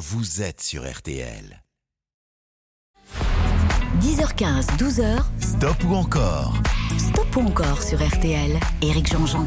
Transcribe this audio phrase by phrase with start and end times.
[0.00, 1.62] vous êtes sur RTL.
[4.00, 5.22] 10h15, 12h.
[5.38, 6.54] Stop ou encore
[7.00, 8.60] Stop ou encore sur RTL.
[8.82, 9.46] Éric Jean-Jean.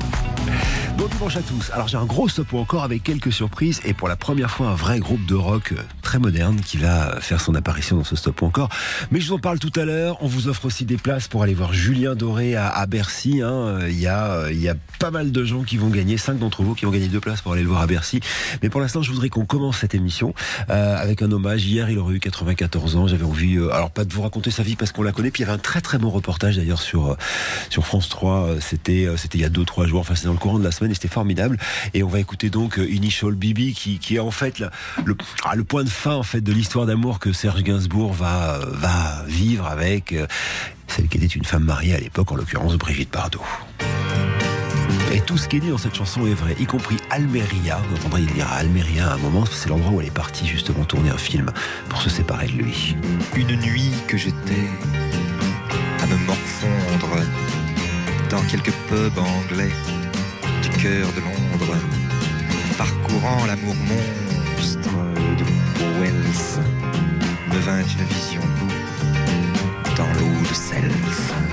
[0.97, 1.71] Bon dimanche à tous.
[1.71, 4.67] Alors j'ai un gros stop ou encore avec quelques surprises et pour la première fois
[4.67, 8.15] un vrai groupe de rock euh, très moderne qui va faire son apparition dans ce
[8.15, 8.69] stop ou encore.
[9.11, 10.17] Mais je vous en parle tout à l'heure.
[10.21, 13.41] On vous offre aussi des places pour aller voir Julien Doré à, Bercy.
[13.41, 13.79] Hein.
[13.87, 14.45] Il, y a,
[14.99, 17.41] pas mal de gens qui vont gagner, cinq d'entre vous qui vont gagner deux places
[17.41, 18.19] pour aller le voir à Bercy.
[18.61, 20.33] Mais pour l'instant, je voudrais qu'on commence cette émission
[20.69, 21.65] euh, avec un hommage.
[21.65, 23.07] Hier, il aurait eu 94 ans.
[23.07, 25.31] J'avais envie, euh, alors pas de vous raconter sa vie parce qu'on la connaît.
[25.31, 27.17] Puis il y avait un très très bon reportage d'ailleurs sur
[27.69, 28.55] sur France 3.
[28.59, 30.01] C'était c'était il y a deux trois jours.
[30.01, 31.57] Enfin, c'est dans le courant de la semaine et c'était formidable.
[31.93, 35.63] Et on va écouter donc euh, Initial Bibi qui, est en fait le, ah, le,
[35.63, 38.59] point de fin de l'histoire d'amour que Serge Gainsbourg va,
[39.27, 40.27] vivre avec euh,
[40.87, 43.41] celle qui était une femme mariée à l'époque, en l'occurrence Brigitte Bardot.
[45.13, 47.79] Et tout ce qui est dit dans cette chanson est vrai, y compris Almeria.
[47.89, 50.83] Vous entendrez, il dira Almeria à un moment, c'est l'endroit où elle est partie justement
[50.85, 51.51] tourner un film
[51.89, 52.95] pour se séparer de lui.
[53.35, 54.67] Une nuit que j'étais
[56.01, 56.92] à me morfondre
[58.29, 59.71] dans quelques pubs anglais
[60.61, 61.77] du cœur de Londres,
[62.77, 64.89] parcourant l'amour monstre
[65.37, 65.43] de
[65.99, 66.61] Wells,
[67.51, 68.41] me vint une vision
[69.95, 71.52] dans l'eau de Self.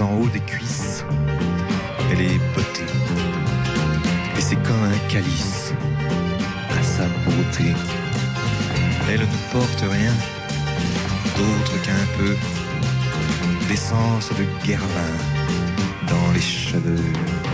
[0.00, 1.04] En haut des cuisses.
[2.10, 2.84] Elle est beauté.
[4.38, 5.74] Et c'est comme un calice
[6.70, 7.74] à sa beauté.
[9.10, 10.12] Elle ne porte rien
[11.36, 12.34] d'autre qu'un peu
[13.68, 15.14] d'essence de guervin
[16.08, 17.49] dans les cheveux.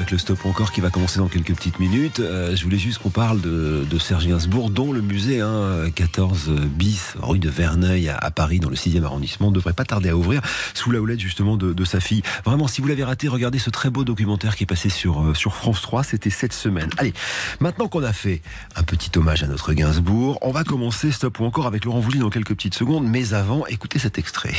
[0.00, 2.20] Avec le stop encore qui va commencer dans quelques petites minutes.
[2.20, 7.16] Euh, je voulais juste qu'on parle de, Serge Gainsbourg, dont le musée hein, 14 bis,
[7.20, 10.40] rue de Verneuil à, Paris, dans le 6e arrondissement, ne devrait pas tarder à ouvrir,
[10.72, 12.22] sous la houlette justement de, sa fille.
[12.46, 15.34] Vraiment, si vous l'avez raté, regardez ce très beau documentaire qui est passé sur, euh,
[15.34, 16.88] France 3, c'était cette semaine.
[16.96, 17.12] Allez,
[17.60, 18.40] maintenant qu'on a fait
[18.76, 22.18] un petit hommage à notre Gainsbourg, on va commencer stop ou encore avec Laurent Vougy
[22.18, 24.54] dans quelques petites secondes, mais avant, écoutez cet extrait.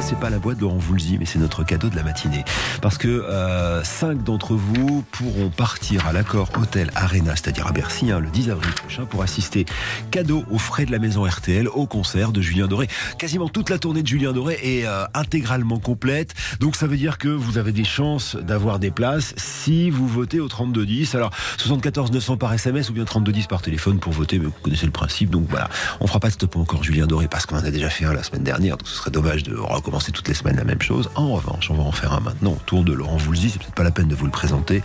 [0.00, 2.44] C'est pas la boîte de Woulzy, mais c'est notre cadeau de la matinée.
[2.82, 8.10] Parce que euh, cinq d'entre vous pourront partir à l'accord Hôtel Arena, c'est-à-dire à Bercy,
[8.10, 9.64] hein, le 10 avril prochain, pour assister
[10.10, 12.88] cadeau aux frais de la maison RTL au concert de Julien Doré.
[13.18, 16.34] Quasiment toute la tournée de Julien Doré est euh, intégralement complète.
[16.60, 20.40] Donc ça veut dire que vous avez des chances d'avoir des places si vous votez
[20.40, 21.14] au 3210.
[21.14, 24.86] Alors 74 900 par SMS ou bien 3210 par téléphone pour voter, mais vous connaissez
[24.86, 25.30] le principe.
[25.30, 25.68] Donc voilà,
[26.00, 28.12] on fera pas de stop encore Julien Doré parce qu'on en a déjà fait un
[28.12, 28.76] la semaine dernière.
[28.76, 31.10] Donc ce serait dommage de recommencer toutes les semaines la même chose.
[31.14, 33.50] En revanche, on va en faire un maintenant autour de Laurent Voulzy.
[33.50, 34.82] C'est peut-être pas la peine de vous le présenter.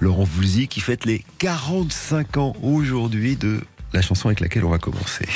[0.00, 3.60] Laurent Voulzy qui fête les 45 ans aujourd'hui de
[3.92, 5.28] la chanson avec laquelle on va commencer.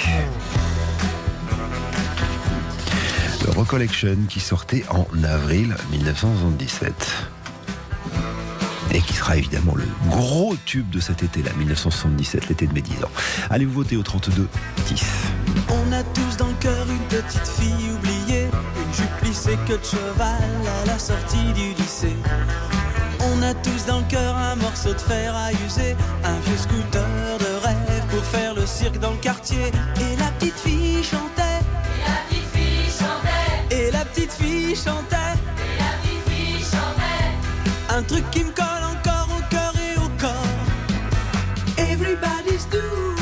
[3.45, 6.93] Le Recollection qui sortait en avril 1977
[8.93, 13.05] et qui sera évidemment le gros tube de cet été-là, 1977, l'été de mes 10
[13.05, 13.11] ans.
[13.51, 14.49] Allez vous voter au 32
[14.89, 15.05] 10.
[15.69, 17.94] On a tous dans le cœur une petite fille
[19.67, 20.51] que de cheval
[20.83, 22.17] à la sortie du lycée.
[23.21, 27.07] On a tous dans le cœur un morceau de fer à user, un vieux scooter
[27.39, 29.71] de rêve pour faire le cirque dans le quartier.
[30.01, 31.61] Et la petite fille chantait.
[32.01, 33.77] Et la petite fille chantait.
[33.77, 35.35] Et la petite fille chantait.
[35.63, 37.97] Et la petite fille chantait.
[37.97, 40.65] Un truc qui me colle encore au cœur et au corps.
[41.79, 43.14] Everybody's doing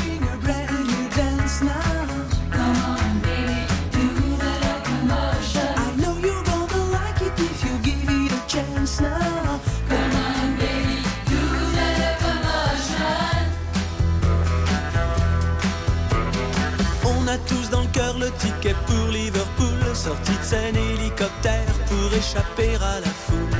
[17.93, 23.57] cœur le ticket pour Liverpool, sortie de scène hélicoptère pour échapper à la foule.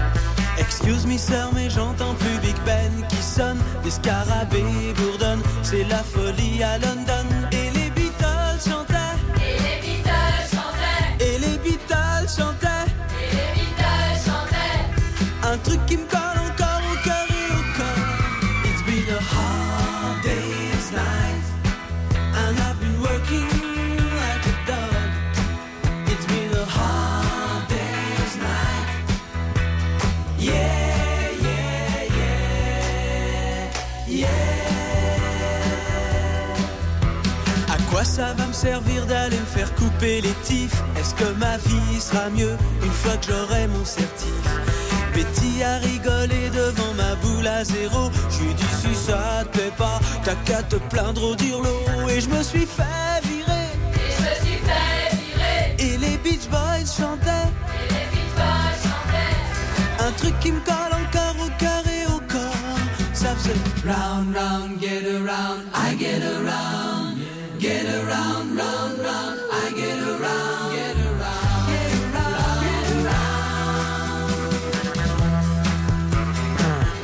[0.57, 3.59] Excuse me sœur mais j'entends plus Big Ben qui sonne.
[3.83, 7.27] Des scarabées bourdonnent C'est la folie à London.
[7.51, 9.18] Et les Beatles chantaient.
[9.38, 11.25] Et les Beatles chantaient.
[11.25, 12.89] Et les Beatles chantaient.
[13.21, 15.51] Et les Beatles chantaient.
[15.51, 16.06] Un truc qui me
[38.13, 42.30] ça va me servir d'aller me faire couper les tifs Est-ce que ma vie sera
[42.30, 44.44] mieux une fois que j'aurai mon certif?
[45.15, 48.12] Betty a rigolé devant ma boule à zéro.
[48.30, 51.75] Je lui dis si ça te plaît pas, t'as qu'à te plaindre au dirlo.
[52.10, 53.69] Et je me suis fait virer.
[53.95, 55.75] Et je me suis fait virer.
[55.80, 57.50] Et les Beach Boys chantaient.
[57.80, 60.07] Et les Beach Boys chantaient.
[60.07, 62.80] Un truc qui me colle encore au cœur et au corps.
[63.13, 67.02] Ça faisait round, round, get around, I get around.
[67.63, 70.75] Get around, round, round, I get around.
[70.75, 73.54] Get around, get around, get around.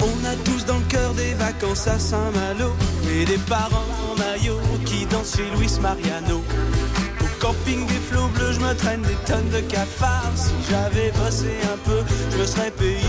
[0.02, 2.76] On a tous dans le cœur des vacances à Saint-Malo
[3.10, 6.44] et des parents en maillot qui dansent chez Luis Mariano.
[7.22, 10.34] Au camping des flots bleus, je me traîne des tonnes de cafards.
[10.36, 13.09] Si j'avais bossé un peu, je me serais payé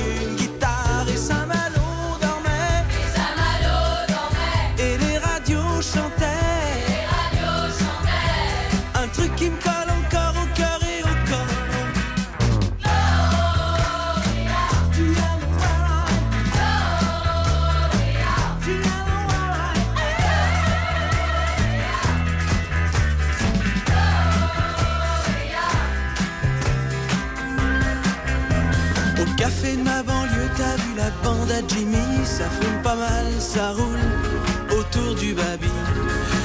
[31.11, 35.71] la bande à Jimmy Ça fume pas mal, ça roule autour du baby.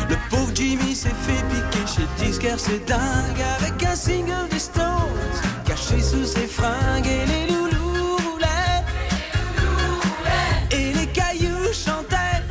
[0.10, 4.84] Le pauvre Jimmy s'est fait piquer chez disquaire, c'est dingue Avec un single des Stones
[5.66, 8.84] Caché sous ses fringues Et les loulous roulaient
[10.72, 12.44] Et les cailloux chantaient.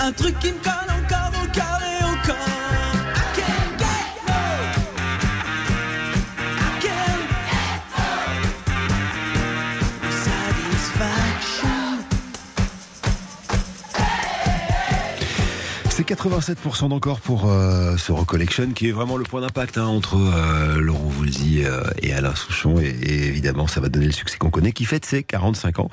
[0.00, 0.97] Un truc qui me colle
[16.08, 20.80] 87% d'encore pour euh, ce Recollection qui est vraiment le point d'impact hein, entre euh,
[20.80, 24.72] Laurent Voulzy euh, et Alain Souchon et, évidemment ça va donner le succès qu'on connaît
[24.72, 25.90] qui fête ses 45 ans.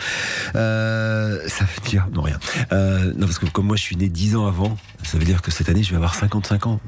[0.53, 2.39] Ça veut dire non rien.
[2.71, 5.51] Non parce que comme moi je suis né 10 ans avant, ça veut dire que
[5.51, 6.79] cette année je vais avoir 55 ans.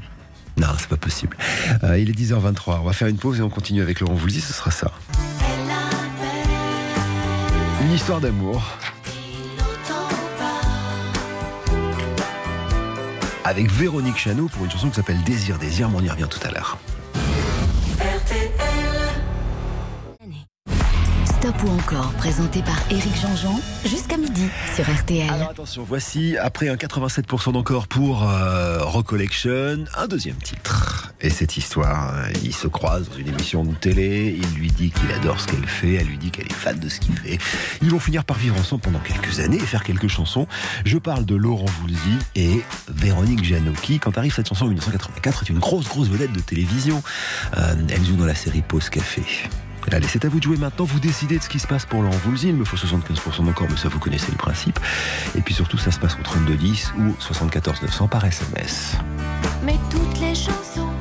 [0.55, 1.35] Non, c'est pas possible.
[1.83, 2.79] Il est 10h23.
[2.79, 4.39] On va faire une pause et on continue avec Laurent Voulzy.
[4.39, 4.91] Ce sera ça.
[7.83, 8.63] Une histoire d'amour.
[13.47, 16.45] Avec Véronique Chano pour une chanson qui s'appelle Désir, Désir, mais on y revient tout
[16.45, 16.77] à l'heure.
[21.47, 25.29] Ou encore, présenté par Éric Jean-Jean, jusqu'à midi sur RTL.
[25.29, 31.13] Alors attention, voici, après un 87% d'encore pour euh, Recollection, un deuxième titre.
[31.21, 34.91] Et cette histoire, euh, ils se croisent dans une émission de télé, il lui dit
[34.91, 37.37] qu'il adore ce qu'elle fait, elle lui dit qu'elle est fan de ce qu'il fait.
[37.81, 40.47] Ils vont finir par vivre ensemble pendant quelques années et faire quelques chansons.
[40.83, 45.49] Je parle de Laurent Voulzy et Véronique Jeannot, quand arrive cette chanson en 1984, est
[45.49, 47.01] une grosse, grosse vedette de télévision.
[47.55, 49.23] Euh, elle joue dans la série Pause Café.
[49.91, 50.85] Allez, c'est à vous de jouer maintenant.
[50.85, 52.49] Vous décidez de ce qui se passe pour Laurent Voulzy.
[52.49, 54.79] Il me faut 75% d'encore, mais ça, vous connaissez le principe.
[55.35, 58.95] Et puis surtout, ça se passe au 3210 ou 74 900 par SMS.
[59.63, 60.91] Mais toutes les chansons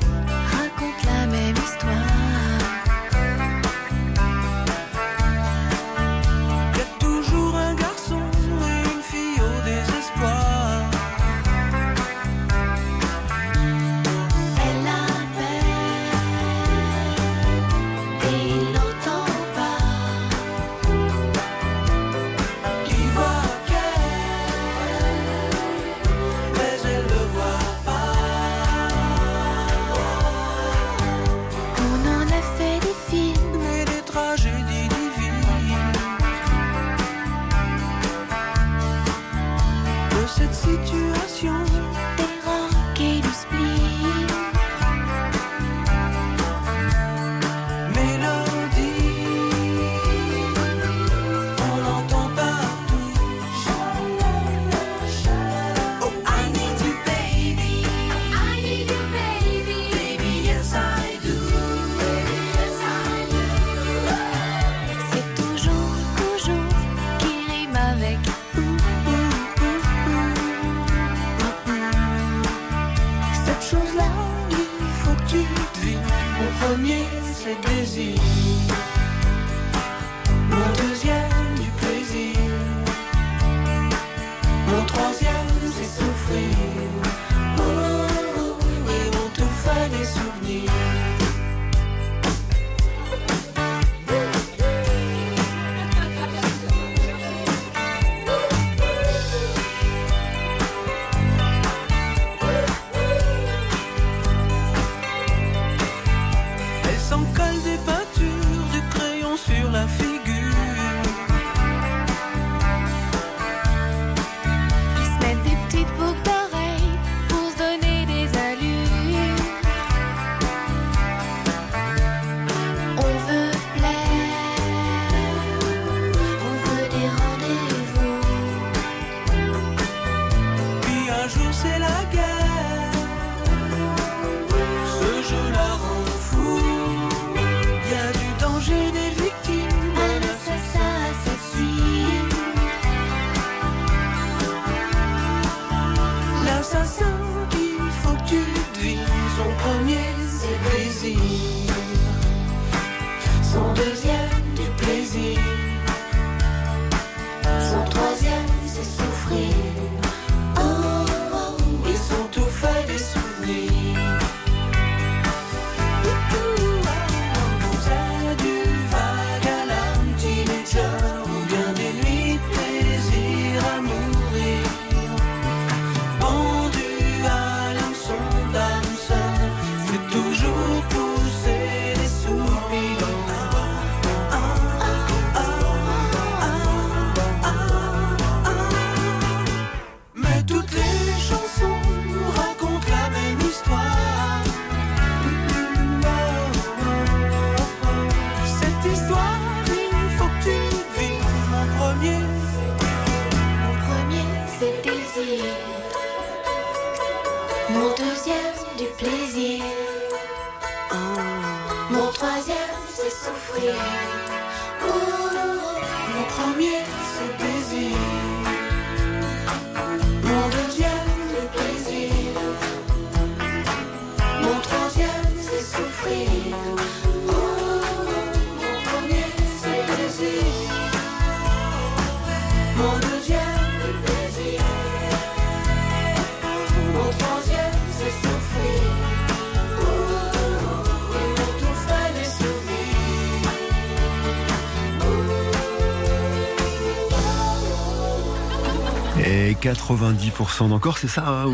[249.67, 251.47] 90% d'encore, c'est ça hein,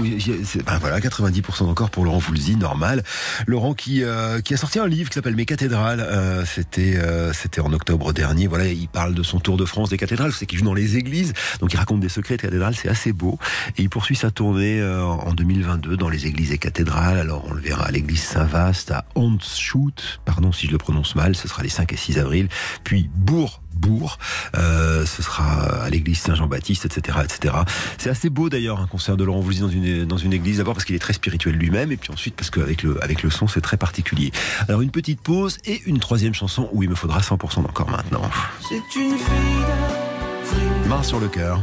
[0.67, 3.03] ben voilà, 90% d'encore pour Laurent Voulzy, normal.
[3.47, 6.01] Laurent qui euh, qui a sorti un livre qui s'appelle Mes cathédrales.
[6.01, 8.49] Euh, c'était euh, c'était en octobre dernier.
[8.49, 10.35] Voilà, il parle de son tour de France des cathédrales.
[10.35, 12.75] C'est qu'il joue dans les églises, donc il raconte des secrets de cathédrales.
[12.75, 13.39] C'est assez beau.
[13.79, 17.19] Et il poursuit sa tournée euh, en 2022 dans les églises et cathédrales.
[17.19, 21.35] Alors on le verra à l'église Saint-Vaast, à Hondschoote, pardon si je le prononce mal.
[21.35, 22.49] Ce sera les 5 et 6 avril.
[22.85, 23.62] Puis Bourg.
[23.83, 24.19] Bourg,
[24.57, 27.55] euh, ce sera à l'église Saint-Jean-Baptiste, etc., etc.
[27.99, 30.75] C'est assez beau d'ailleurs un concert de Laurent Voulzy dans une dans une église d'abord
[30.75, 33.49] parce qu'il est très spirituel lui-même et puis ensuite parce qu'avec le avec le son
[33.49, 34.31] c'est très particulier.
[34.69, 38.23] Alors une petite pause et une troisième chanson où il me faudra 100% d'encore maintenant.
[38.69, 41.61] C'est une fille d'avril, Main sur le cœur.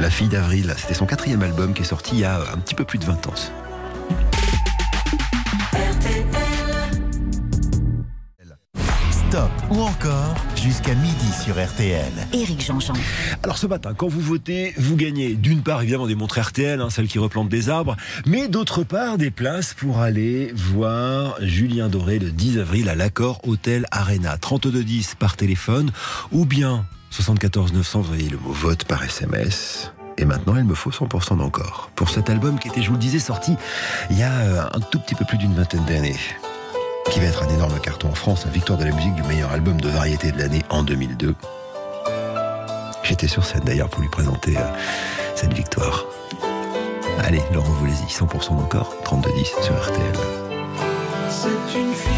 [0.00, 2.76] La fille d'avril, c'était son quatrième album qui est sorti il y a un petit
[2.76, 3.34] peu plus de 20 ans.
[9.38, 12.10] Stop ou encore jusqu'à midi sur RTL.
[12.32, 12.94] Éric Jean-Jean.
[13.44, 16.90] Alors ce matin, quand vous votez, vous gagnez d'une part évidemment des montres RTL, hein,
[16.90, 22.18] celles qui replantent des arbres, mais d'autre part des places pour aller voir Julien Doré
[22.18, 24.36] le 10 avril à l'Accord Hôtel Arena.
[24.38, 25.92] 3210 par téléphone
[26.32, 29.92] ou bien 74 900, vous voyez le mot vote par SMS.
[30.16, 31.92] Et maintenant, il me faut 100% d'encore.
[31.94, 33.54] Pour cet album qui était, je vous le disais, sorti
[34.10, 36.16] il y a euh, un tout petit peu plus d'une vingtaine d'années.
[37.10, 39.50] Qui va être un énorme carton en France, un victoire de la musique du meilleur
[39.52, 41.34] album de variété de l'année en 2002.
[43.02, 44.60] J'étais sur scène d'ailleurs pour lui présenter euh,
[45.34, 46.04] cette victoire.
[47.18, 50.12] Allez, Laurent Voulez-y, 100% d'encore, 32-10 sur RTL.
[51.30, 52.17] C'est une fille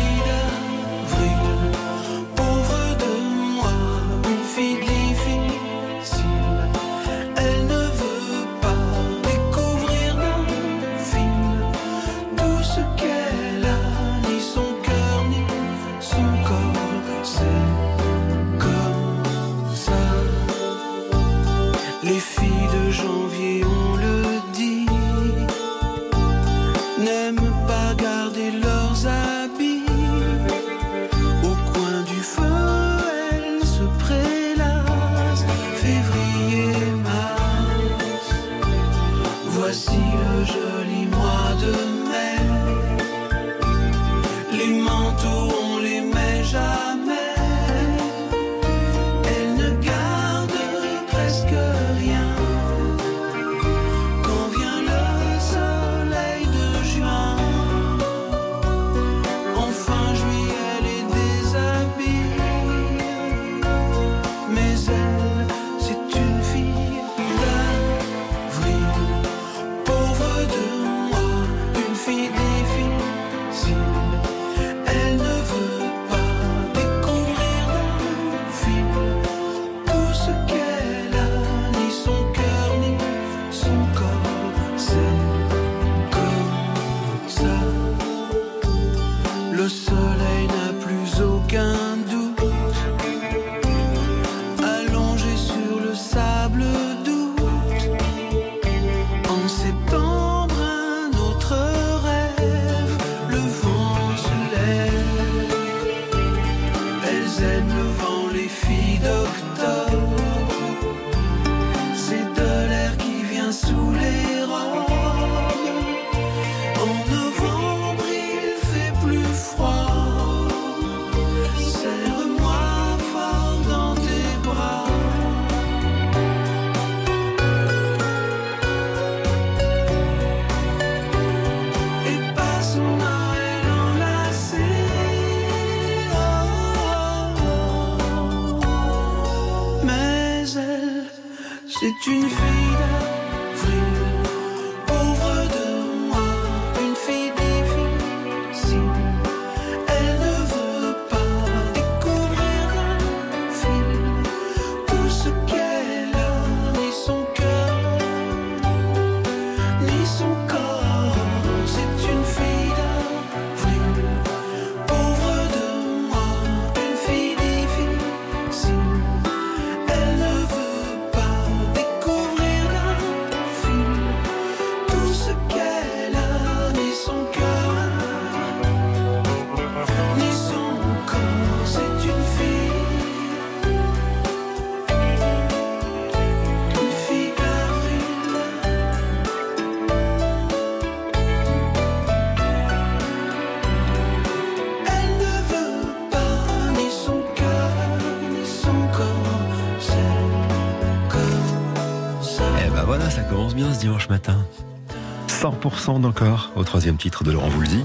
[205.81, 207.85] 100% d'encore au troisième titre de Laurent Voulzy.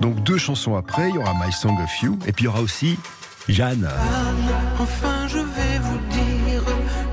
[0.00, 2.48] Donc deux chansons après, il y aura My Song of You et puis il y
[2.48, 2.98] aura aussi
[3.48, 3.88] Jeanne.
[4.78, 6.62] Enfin, je vais vous dire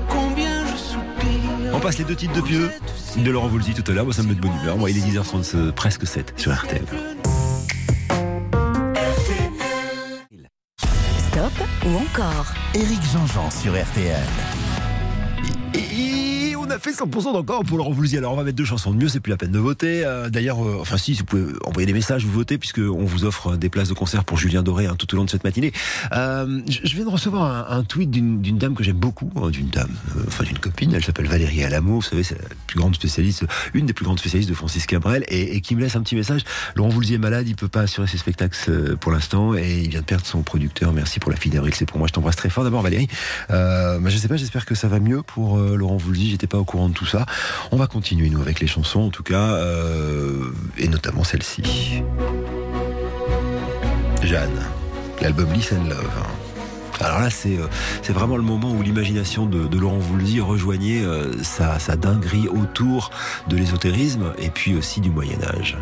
[0.08, 1.72] combien je soupire.
[1.72, 2.70] On passe les deux titres de pieux
[3.16, 4.04] de Laurent Voulzy tout à l'heure.
[4.04, 4.76] Moi, ça me met de bonne humeur.
[4.76, 6.84] Moi, il est 10h30, presque 7 sur RTL.
[11.28, 11.52] Stop
[11.86, 12.46] ou encore?
[12.74, 14.26] Éric Jean-Jean sur RTL.
[16.86, 18.16] Fait 100% d'encore pour Laurent Voulzy.
[18.16, 20.04] Alors on va mettre deux chansons de mieux, c'est plus la peine de voter.
[20.04, 23.24] Euh, D'ailleurs, euh, enfin si, vous pouvez envoyer des messages, vous votez, puisque on vous
[23.24, 25.72] offre des places de concert pour Julien Doré hein, tout au long de cette matinée.
[26.12, 29.90] Euh, je viens de recevoir un, tweet d'une dame que j'aime beaucoup, hein, d'une dame,
[30.16, 33.44] euh, enfin d'une copine, elle s'appelle Valérie Alamo, vous savez, c'est la plus grande spécialiste,
[33.74, 36.42] une des plus grandes spécialistes de Francis Cabrel, et, qui me laisse un petit message.
[36.74, 39.90] Laurent Voulzy est malade, il peut pas assurer ses spectacles euh, pour l'instant, et il
[39.90, 40.92] vient de perdre son producteur.
[40.92, 42.64] Merci pour la fille d'avril, c'est pour moi, je t'embrasse très fort.
[42.64, 43.08] D'abord Valérie,
[43.50, 46.46] euh, bah, je sais pas, j'espère que ça va mieux pour euh, Laurent Voulzy, j'étais
[46.46, 47.26] pas au courant de tout ça.
[47.72, 52.02] On va continuer nous avec les chansons, en tout cas, euh, et notamment celle-ci.
[54.22, 54.60] Jeanne,
[55.20, 56.26] l'album Listen Love.
[57.00, 57.66] Alors là, c'est euh,
[58.02, 62.48] c'est vraiment le moment où l'imagination de, de Laurent Voulzy rejoignait euh, sa, sa dinguerie
[62.48, 63.10] autour
[63.48, 65.76] de l'ésotérisme et puis aussi du Moyen Âge.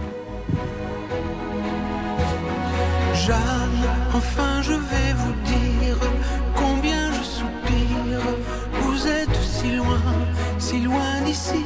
[3.14, 3.38] Jeanne,
[4.12, 5.53] enfin je vais vous dire
[11.34, 11.64] d'ici.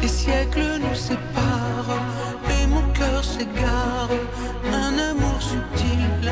[0.00, 1.98] Des siècles nous séparent
[2.54, 4.10] et mon cœur s'égare.
[4.82, 6.24] Un amour subtil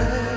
[0.00, 0.29] celle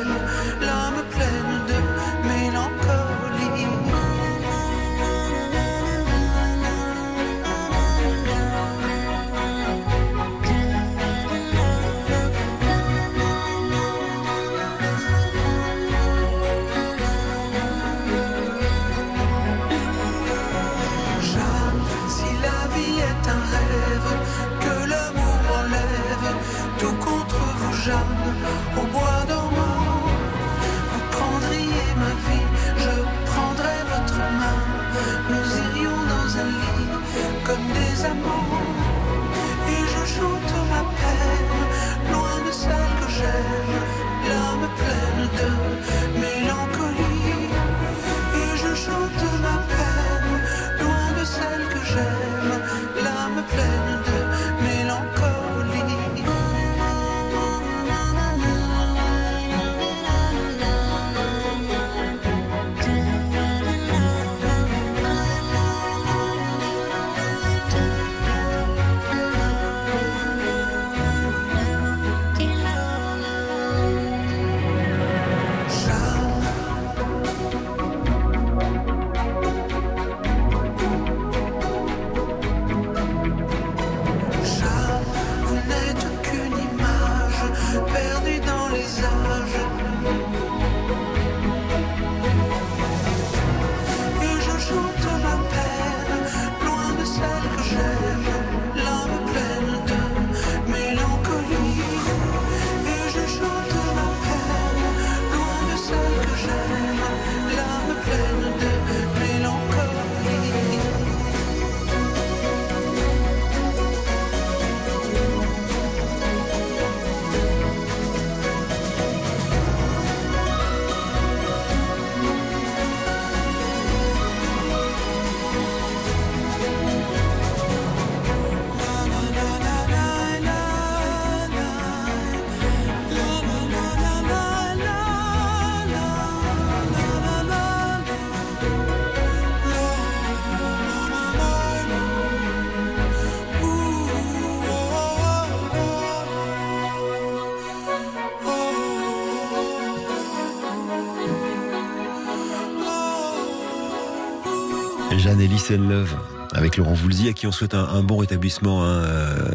[156.54, 158.84] avec Laurent Voulzy, à qui on souhaite un, bon rétablissement.
[158.84, 159.50] Hein, euh,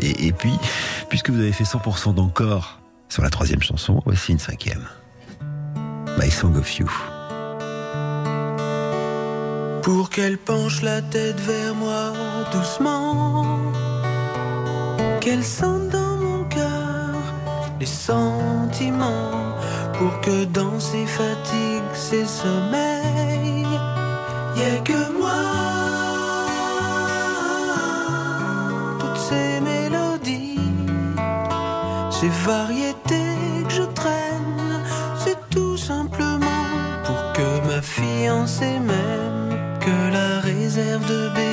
[0.00, 0.52] et, puis,
[1.08, 4.86] puisque vous avez fait 100% d'encore sur la troisième chanson, voici une cinquième.
[6.18, 6.90] My Song of You.
[9.82, 12.12] Pour qu'elle penche la tête vers moi
[12.52, 13.72] doucement,
[15.20, 17.16] qu'elle sente dans mon cœur
[17.80, 19.56] les sentiments,
[19.94, 22.81] pour que dans ses fatigues, ses sommets,
[32.22, 34.84] ces variétés que je traîne,
[35.16, 36.62] c'est tout simplement
[37.04, 41.51] pour que ma fiancée m'aime, que la réserve de bébé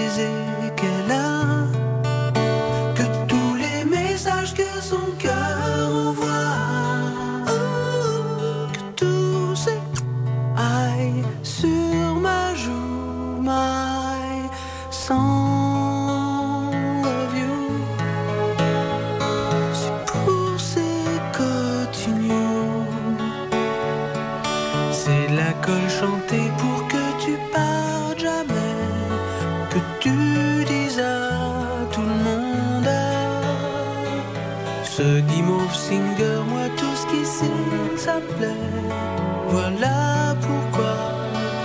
[40.42, 40.96] pourquoi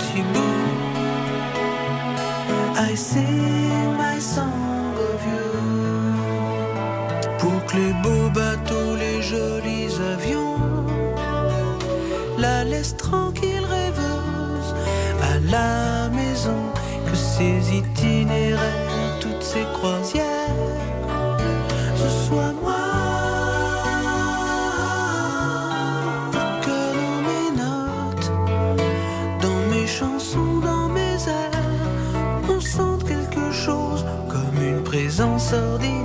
[0.05, 0.55] tu bouges.
[2.77, 2.95] I
[3.97, 4.65] my song.
[7.39, 10.55] Pour que les beaux bateaux, les jolis avions
[12.37, 14.75] la laissent tranquille rêveuse
[15.21, 16.59] à la maison.
[17.05, 20.03] Que ces itinéraires, toutes ces croix.
[35.55, 36.04] 到底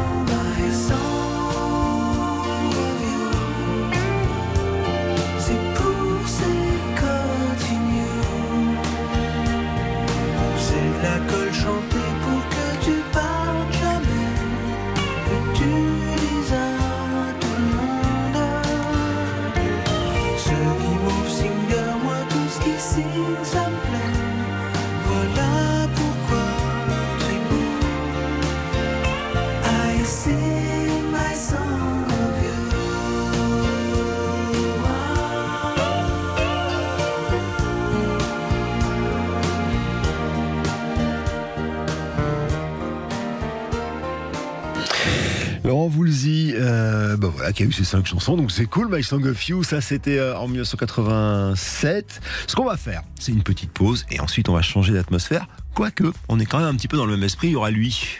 [47.61, 48.87] qui a eu ces cinq chansons, donc c'est cool.
[48.89, 52.21] My Song of You, ça c'était euh, en 1987.
[52.47, 55.45] Ce qu'on va faire, c'est une petite pause et ensuite on va changer d'atmosphère.
[55.75, 57.49] Quoique, on est quand même un petit peu dans le même esprit.
[57.49, 58.17] Il y aura lui.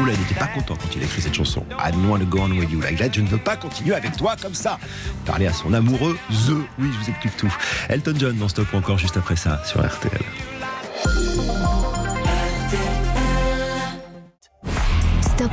[0.00, 1.62] Oula, il n'était pas content quand il a écrit cette chanson.
[1.72, 3.12] I don't want to go on with you like that.
[3.12, 4.78] Je ne veux pas continuer avec toi comme ça.
[5.26, 6.52] Parler à son amoureux, The.
[6.78, 7.54] Oui, je vous explique tout.
[7.90, 10.22] Elton John dans Stop encore juste après ça sur RTL.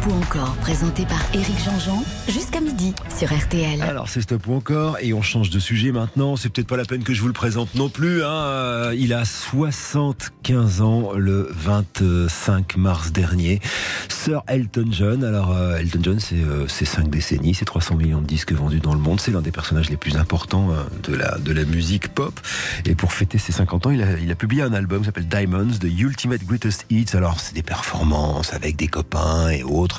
[0.06, 3.82] Ou encore, présenté par Éric Jean-Jean, jusqu'à midi sur RTL.
[3.82, 6.36] Alors c'est stop ou encore et on change de sujet maintenant.
[6.36, 8.22] C'est peut-être pas la peine que je vous le présente non plus.
[8.22, 8.28] Hein.
[8.28, 13.62] Euh, Il a 75 ans le 25 mars dernier.
[14.10, 15.24] Sir Elton John.
[15.24, 18.94] Alors euh, Elton John, c'est euh, cinq décennies, c'est 300 millions de disques vendus dans
[18.94, 19.20] le monde.
[19.20, 22.40] C'est l'un des personnages les plus importants euh, de la de la musique pop.
[22.86, 25.28] Et pour fêter ses 50 ans, il a, il a publié un album qui s'appelle
[25.28, 27.08] Diamonds, The Ultimate Greatest Hits.
[27.14, 29.93] Alors c'est des performances avec des copains et autres,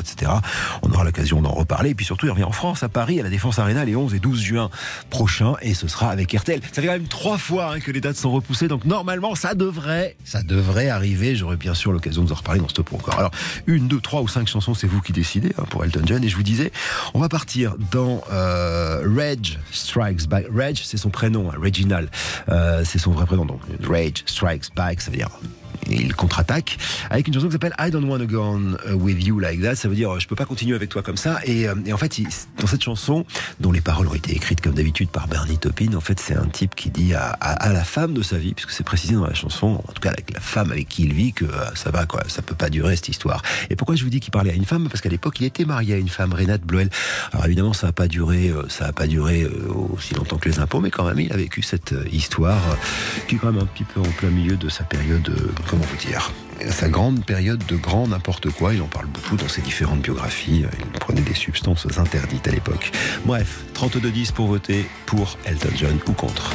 [0.82, 1.90] On aura l'occasion d'en reparler.
[1.90, 4.14] Et puis surtout, il revient en France, à Paris, à la Défense Arena, les 11
[4.14, 4.70] et 12 juin
[5.10, 5.54] prochains.
[5.62, 6.60] Et ce sera avec RTL.
[6.72, 8.68] Ça fait quand même trois fois hein, que les dates sont repoussées.
[8.68, 10.16] Donc normalement, ça devrait,
[10.88, 11.36] arriver.
[11.36, 13.18] J'aurai bien sûr l'occasion de vous en reparler dans Stop ou encore.
[13.18, 13.30] Alors,
[13.66, 16.22] une, deux, trois ou cinq chansons, c'est vous qui décidez hein, pour Elton John.
[16.24, 16.72] Et je vous disais,
[17.14, 20.46] on va partir dans euh, Reg Strikes Back.
[20.54, 22.08] Reg, c'est son prénom, hein, Reginald.
[22.48, 23.44] Euh, c'est son vrai prénom.
[23.44, 25.28] Donc, Rage Strikes Back, ça veut dire
[25.90, 26.78] il contre-attaque
[27.10, 29.76] avec une chanson qui s'appelle I Don't Wanna Go On uh, With You Like That.
[29.76, 31.40] Ça veut dire je peux pas continuer avec toi comme ça.
[31.44, 32.20] Et, euh, et en fait,
[32.60, 33.24] dans cette chanson,
[33.60, 36.46] dont les paroles ont été écrites comme d'habitude par Bernie Taupin, en fait, c'est un
[36.46, 39.26] type qui dit à, à- à la femme de sa vie, puisque c'est précisé dans
[39.26, 41.90] la chanson, en tout cas avec la femme avec qui il vit, que euh, ça
[41.90, 43.42] va quoi, ça peut pas durer cette histoire.
[43.70, 44.88] Et pourquoi je vous dis qu'il parlait à une femme?
[44.88, 46.90] Parce qu'à l'époque, il était marié à une femme, Renate Bloel.
[47.32, 50.48] Alors évidemment, ça a pas duré, euh, ça a pas duré euh, aussi longtemps que
[50.48, 52.74] les impôts, mais quand même, il a vécu cette euh, histoire euh,
[53.28, 55.84] qui est quand même un petit peu en plein milieu de sa période, euh, comment
[55.84, 56.32] vous dire,
[56.70, 58.74] sa grande période de grand n'importe quoi.
[58.74, 60.64] Il en parle beaucoup dans ses différentes biographies.
[60.78, 62.92] Il prenait des substances interdites à l'époque.
[63.24, 66.50] Bref, 32-10 pour voter pour Elton John ou contre.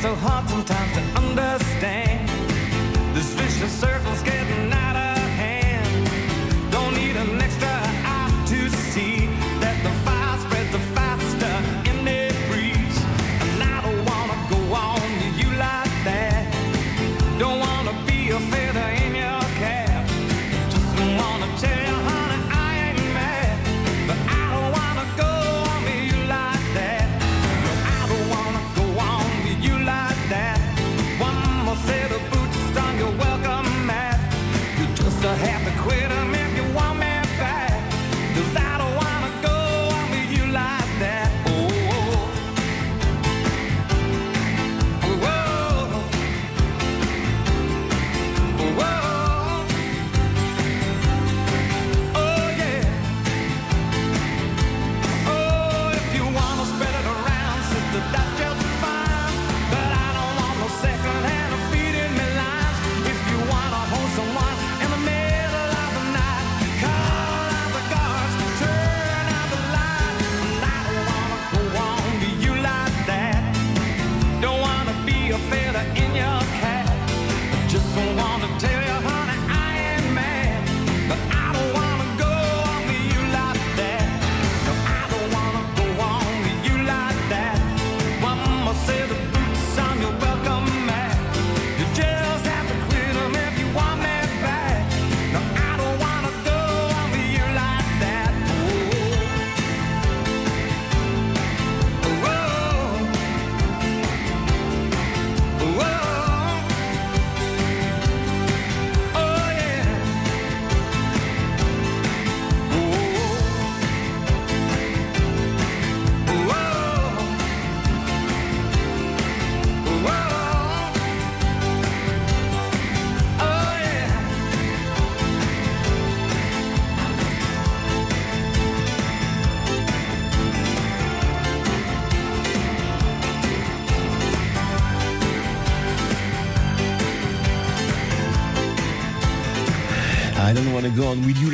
[0.00, 1.17] So hard sometimes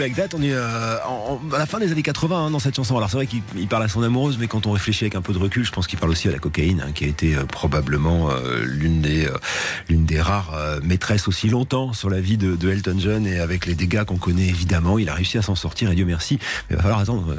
[0.05, 0.37] Like That.
[0.37, 0.99] On est euh,
[1.55, 2.95] à la fin des années 80 hein, dans cette chanson.
[2.97, 5.23] Alors c'est vrai qu'il il parle à son amoureuse, mais quand on réfléchit avec un
[5.23, 7.35] peu de recul, je pense qu'il parle aussi à la cocaïne, hein, qui a été
[7.35, 9.27] euh, probablement euh, l'une des
[9.89, 10.53] l'une des rares
[10.83, 14.47] maîtresses aussi longtemps sur la vie de, Elton John et avec les dégâts qu'on connaît
[14.47, 16.39] évidemment, il a réussi à s'en sortir et Dieu merci.
[16.69, 17.35] Mais il va falloir attendre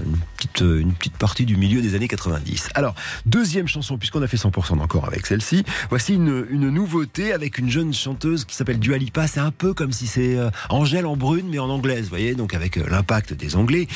[0.61, 2.69] euh, une petite partie du milieu des années 90.
[2.75, 2.95] Alors
[3.25, 7.69] deuxième chanson, puisqu'on a fait 100% encore avec celle-ci, voici une, une nouveauté avec une
[7.69, 9.27] jeune chanteuse qui s'appelle Dua Lipa.
[9.27, 12.35] C'est un peu comme si c'est euh, Angèle en brune mais en anglaise, vous voyez,
[12.35, 13.87] donc avec euh, l'impact des Anglais.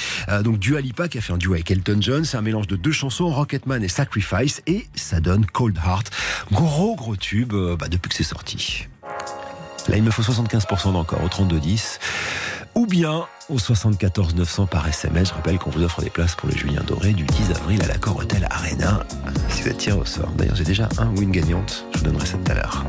[0.44, 2.76] Donc Dua Lipa qui a fait un duo avec Elton John, c'est un mélange de
[2.76, 6.12] deux chansons, Rocketman et Sacrifice, et ça donne Cold Heart.
[6.52, 8.88] Gros gros tube bah, depuis que c'est sorti.
[9.90, 12.00] Là, il me faut 75% d'encore au 3210
[12.76, 15.30] ou bien au 74 900 par SMS.
[15.30, 17.88] Je rappelle qu'on vous offre des places pour le Julien Doré du 10 avril à
[17.88, 19.00] l'accord Hotel Arena.
[19.50, 20.32] Si vous êtes tiré au sort.
[20.38, 21.86] D'ailleurs, j'ai déjà un ou une gagnante.
[21.94, 22.86] Je vous donnerai ça tout à l'heure.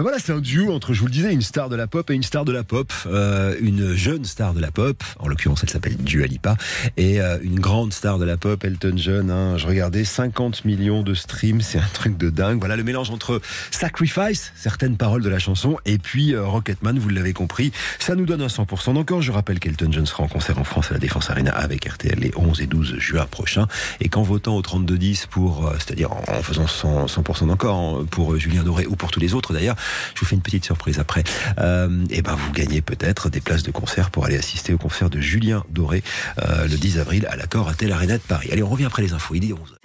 [0.00, 2.10] Ben voilà, c'est un duo entre, je vous le disais, une star de la pop
[2.10, 2.90] et une star de la pop.
[3.04, 6.56] Euh, une jeune star de la pop, en l'occurrence elle s'appelle Dua Lipa,
[6.96, 9.30] et euh, une grande star de la pop, Elton John.
[9.30, 12.60] Hein, je regardais 50 millions de streams, c'est un truc de dingue.
[12.60, 17.10] Voilà le mélange entre Sacrifice, certaines paroles de la chanson, et puis euh, Rocketman, vous
[17.10, 19.20] l'avez compris, ça nous donne un 100% d'encore.
[19.20, 22.18] Je rappelle qu'Elton John sera en concert en France à la Défense Arena avec RTL
[22.18, 23.68] les 11 et 12 juin prochains,
[24.00, 28.32] et qu'en votant au 3210 pour, euh, c'est-à-dire en, faisant 100%, 100% d'encore hein, pour
[28.32, 29.76] euh, Julien Doré ou pour tous les autres d'ailleurs,
[30.14, 31.24] je vous fais une petite surprise après.
[31.58, 35.10] Euh, et ben vous gagnez peut-être des places de concert pour aller assister au concert
[35.10, 36.02] de Julien Doré
[36.42, 38.48] euh, le 10 avril à l'accord à Tel Arena de Paris.
[38.52, 39.34] Allez, on revient après les infos.
[39.34, 39.76] Il est 11.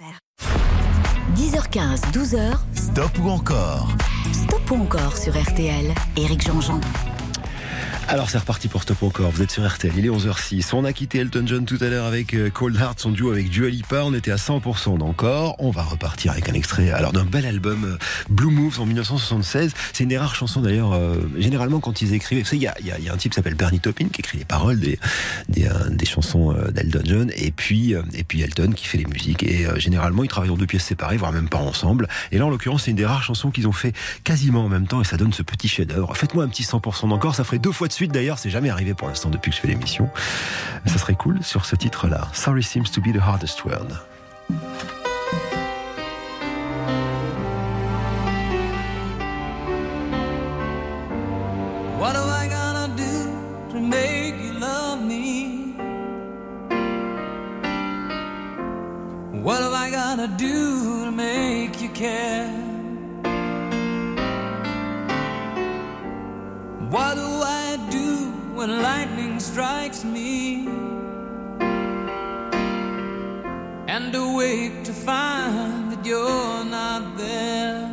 [1.36, 3.96] 10h15, 12h, Stop ou encore
[4.32, 5.94] stop ou encore sur RTL.
[6.16, 6.80] Éric Jean-Jean.
[8.08, 9.32] Alors c'est reparti pour Stop encore.
[9.32, 10.70] Vous êtes sur RTL, il est 11h06.
[10.74, 13.50] On a quitté Elton John tout à l'heure avec euh, Cold Heart, son duo avec
[13.50, 14.02] Dua Lipa.
[14.04, 15.56] On était à 100% d'encore.
[15.58, 17.98] On va repartir avec un extrait alors d'un bel album euh,
[18.30, 19.72] Blue Moves en 1976.
[19.92, 20.92] C'est une des rares chansons d'ailleurs.
[20.92, 23.54] euh, généralement quand ils écrivaient, vous savez, il y y a- un type qui s'appelle
[23.56, 25.00] Bernie Taupin qui écrit les paroles des
[25.48, 29.42] des, euh, des chansons d'Elton John et puis et puis Elton qui fait les musiques.
[29.42, 32.06] Et euh, généralement ils travaillent en deux pièces séparées, voire même pas ensemble.
[32.30, 33.92] Et là en l'occurrence c'est une des rares chansons qu'ils ont fait
[34.22, 36.16] quasiment en même temps et ça donne ce petit chef-d'œuvre.
[36.16, 37.34] Faites-moi un petit 100% d'encore.
[37.34, 38.38] Ça ferait deux fois de suite d'ailleurs.
[38.38, 40.08] C'est jamais arrivé pour l'instant depuis que je fais l'émission.
[40.86, 42.28] Ça serait cool sur ce titre-là.
[42.32, 43.88] Sorry seems to be the hardest word.
[51.98, 55.74] What am I gonna do to make you love me?
[59.42, 62.50] What I gonna do to make you care?
[66.90, 67.18] What
[68.66, 70.66] when lightning strikes me?
[73.88, 77.86] And awake to find that you're not there.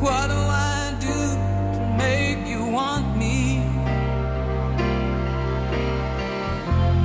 [0.00, 0.38] What do
[0.74, 1.18] I do
[1.76, 3.60] to make you want me?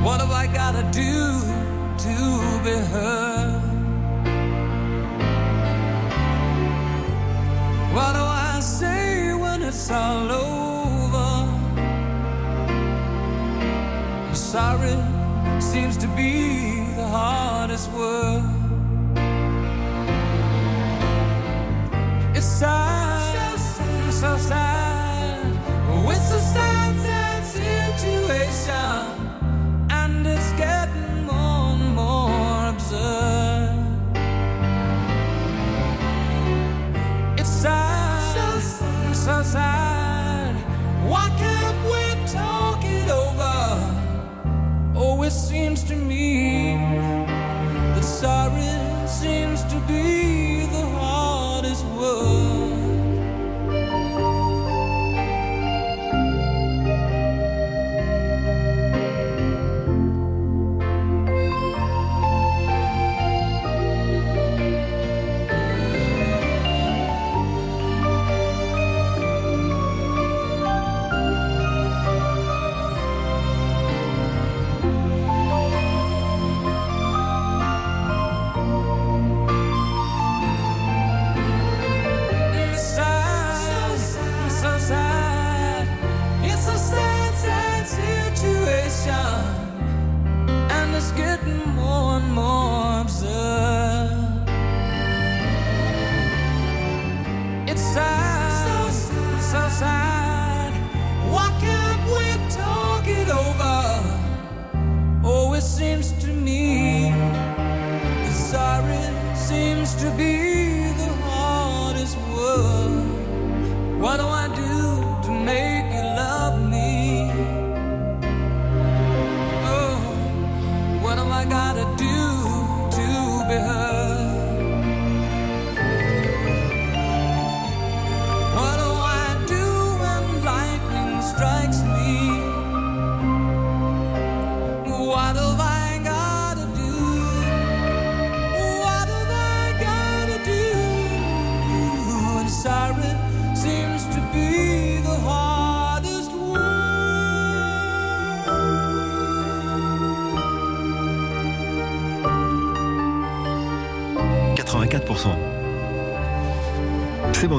[0.03, 1.13] What have I gotta do
[2.05, 2.15] to
[2.65, 3.61] be heard?
[7.93, 8.36] What do I
[9.67, 11.27] it's all over?
[14.33, 14.97] Sorry
[15.59, 18.43] seems to be the hardest word.
[22.33, 23.59] It's sad,
[24.11, 24.86] so sad.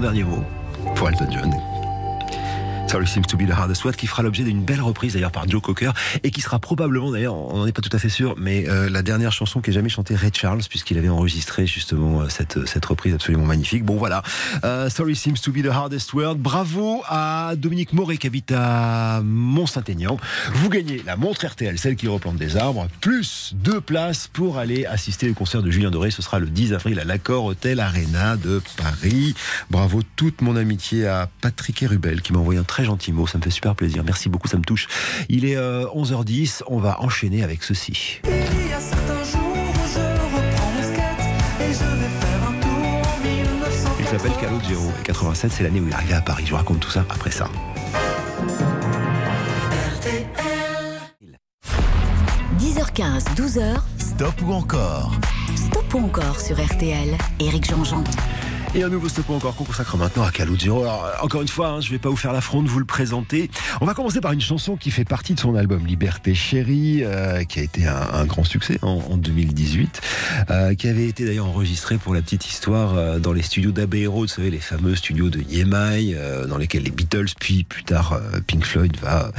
[0.00, 0.47] Dernier mot
[3.08, 5.60] seems to be the hardest word, qui fera l'objet d'une belle reprise d'ailleurs par Joe
[5.62, 5.90] Cocker
[6.22, 8.88] et qui sera probablement d'ailleurs, on n'en est pas tout à fait sûr, mais euh,
[8.90, 12.66] la dernière chanson qui ait jamais chanté Ray Charles puisqu'il avait enregistré justement euh, cette
[12.66, 13.84] cette reprise absolument magnifique.
[13.84, 14.22] Bon voilà,
[14.64, 16.36] Euh, Sorry seems to be the hardest word.
[16.36, 20.18] Bravo à Dominique Moret qui habite à Mont-Saint-Aignan.
[20.52, 24.84] Vous gagnez la montre RTL, celle qui replante des arbres, plus deux places pour aller
[24.86, 26.10] assister au concert de Julien Doré.
[26.10, 29.34] Ce sera le 10 avril à l'Accord Hôtel Arena de Paris.
[29.70, 33.26] Bravo toute mon amitié à Patrick Rubel qui m'a envoyé un très gentil mot.
[33.26, 34.02] Ça me fait super plaisir.
[34.04, 34.86] Merci beaucoup, ça me touche.
[35.28, 36.62] Il est euh, 11h10.
[36.66, 38.20] On va enchaîner avec ceci.
[38.24, 40.00] Il y a certains jours où je
[40.34, 41.20] reprends mon skate
[41.60, 43.90] et je vais faire un tour en 1900.
[44.00, 46.44] Il s'appelle Calogero et 87, c'est l'année où il est arrivé à Paris.
[46.46, 47.48] Je vous raconte tout ça après ça.
[52.58, 55.12] 10h15, 12h, Stop ou encore?
[55.54, 57.16] Stop ou encore sur RTL.
[57.38, 58.02] Éric Jean-Jean.
[58.74, 60.82] Et un nouveau stop encore qu'on consacre maintenant à Calogero.
[60.82, 63.50] Alors, encore une fois, hein, je vais pas vous faire l'affront de vous le présenter.
[63.80, 67.44] On va commencer par une chanson qui fait partie de son album Liberté Chérie, euh,
[67.44, 70.00] qui a été un, grand succès en, en 2018,
[70.50, 74.06] euh, qui avait été d'ailleurs enregistré pour la petite histoire euh, dans les studios d'Abbey
[74.06, 78.12] vous savez, les fameux studios de Yemai, euh, dans lesquels les Beatles, puis plus tard
[78.12, 79.32] euh, Pink Floyd va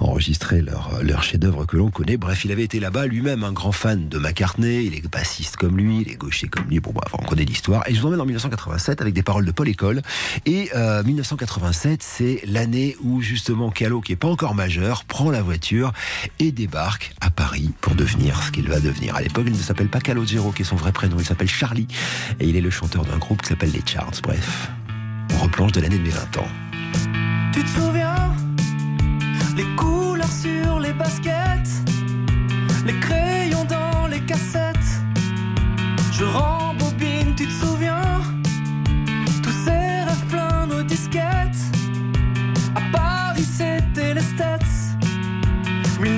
[0.00, 2.16] enregistrer leur, leur chef-d'œuvre que l'on connaît.
[2.16, 5.76] Bref, il avait été là-bas lui-même un grand fan de McCartney, il est bassiste comme
[5.76, 6.80] lui, il est gaucher comme lui.
[6.80, 7.82] Bon, bref, on connaît l'histoire.
[7.88, 8.26] Et je vous emmène en
[8.72, 10.02] 1987 avec des paroles de Paul École.
[10.46, 15.42] Et euh, 1987, c'est l'année où justement Calo, qui est pas encore majeur, prend la
[15.42, 15.92] voiture
[16.38, 19.16] et débarque à Paris pour devenir ce qu'il va devenir.
[19.16, 21.88] À l'époque, il ne s'appelle pas Calogero, qui est son vrai prénom, il s'appelle Charlie.
[22.40, 24.20] Et il est le chanteur d'un groupe qui s'appelle les Charts.
[24.22, 24.70] Bref,
[25.34, 26.48] on replonge de l'année de mes 20 ans.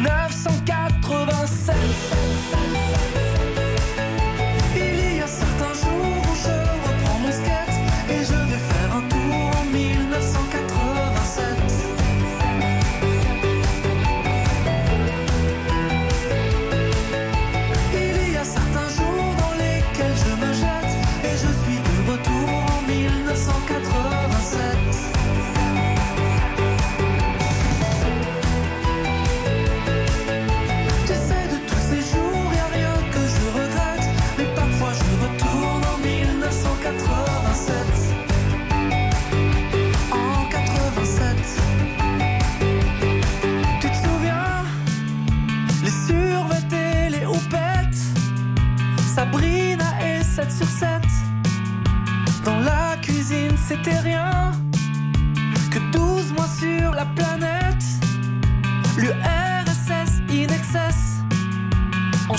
[0.05, 2.54] 1987
[50.57, 50.89] sur 7.
[52.45, 54.53] Dans la cuisine, c'était rien.
[55.71, 57.85] Que 12 mois sur la planète.
[58.97, 61.21] L'URSS in excess.
[62.29, 62.37] On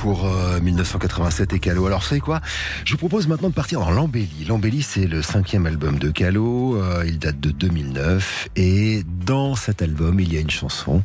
[0.00, 1.86] pour euh, 1987 et Calo.
[1.86, 2.40] Alors, vous savez quoi?
[2.86, 4.46] Je vous propose maintenant de partir dans l'embellie.
[4.48, 6.76] L'embellie, c'est le cinquième album de Calo.
[6.76, 8.48] euh, il date de 2009.
[8.56, 11.02] Et dans cet album, il y a une chanson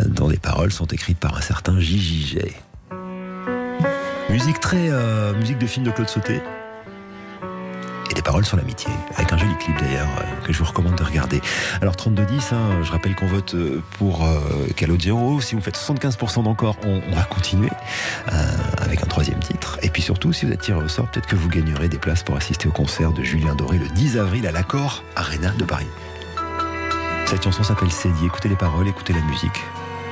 [0.00, 2.36] euh, dont les paroles sont écrites par un certain Gigi.
[4.28, 4.90] Musique très...
[4.90, 6.42] euh, musique de film de Claude Sauté.
[8.44, 11.40] Sur l'amitié, avec un joli clip d'ailleurs euh, que je vous recommande de regarder.
[11.82, 15.40] Alors 32-10, hein, je rappelle qu'on vote euh, pour euh, Calogero.
[15.40, 17.68] Si vous faites 75% d'encore, on, va continuer
[18.32, 19.78] euh, avec un troisième titre.
[19.82, 22.22] Et puis surtout, si vous êtes tiré au sort, peut-être que vous gagnerez des places
[22.22, 25.88] pour assister au concert de Julien Doré le 10 avril à l'Accord Arena de Paris.
[27.26, 28.26] Cette chanson s'appelle Cédie.
[28.26, 29.60] Écoutez les paroles, écoutez la musique.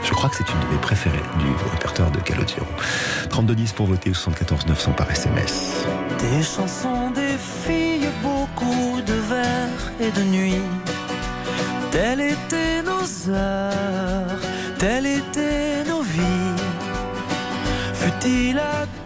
[0.03, 2.67] Je crois que c'est une de mes préférées du répertoire de Calogero.
[3.31, 5.85] 3210 pour voter au 74 900 par SMS.
[6.19, 7.11] Des chansons,
[10.11, 10.63] de nuits.
[11.91, 14.41] Telles étaient nos heures,
[14.79, 16.63] telles étaient nos vies.
[17.95, 19.06] Fut-il adolescent,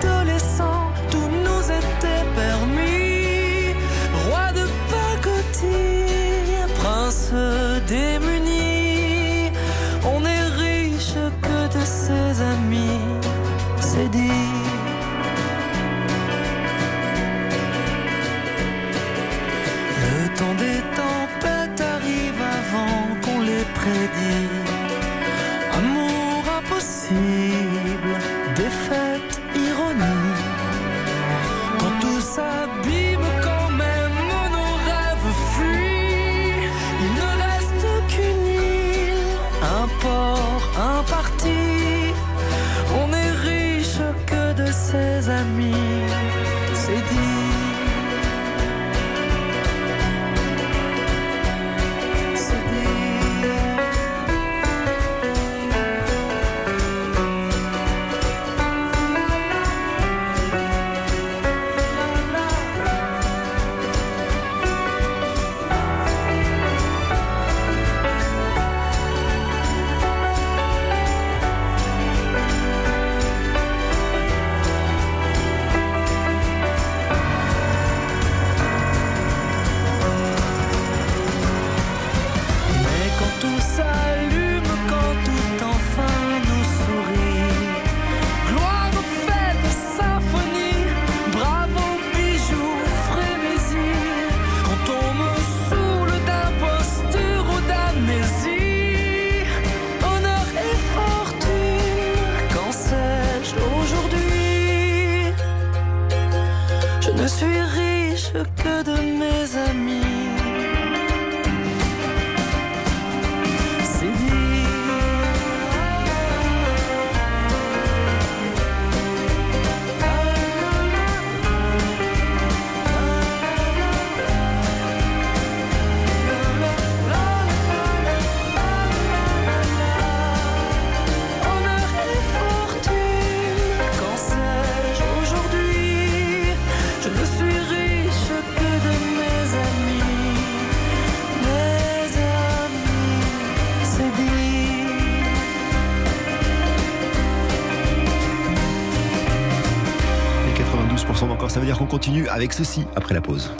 [152.41, 153.51] avec ceci après la pause.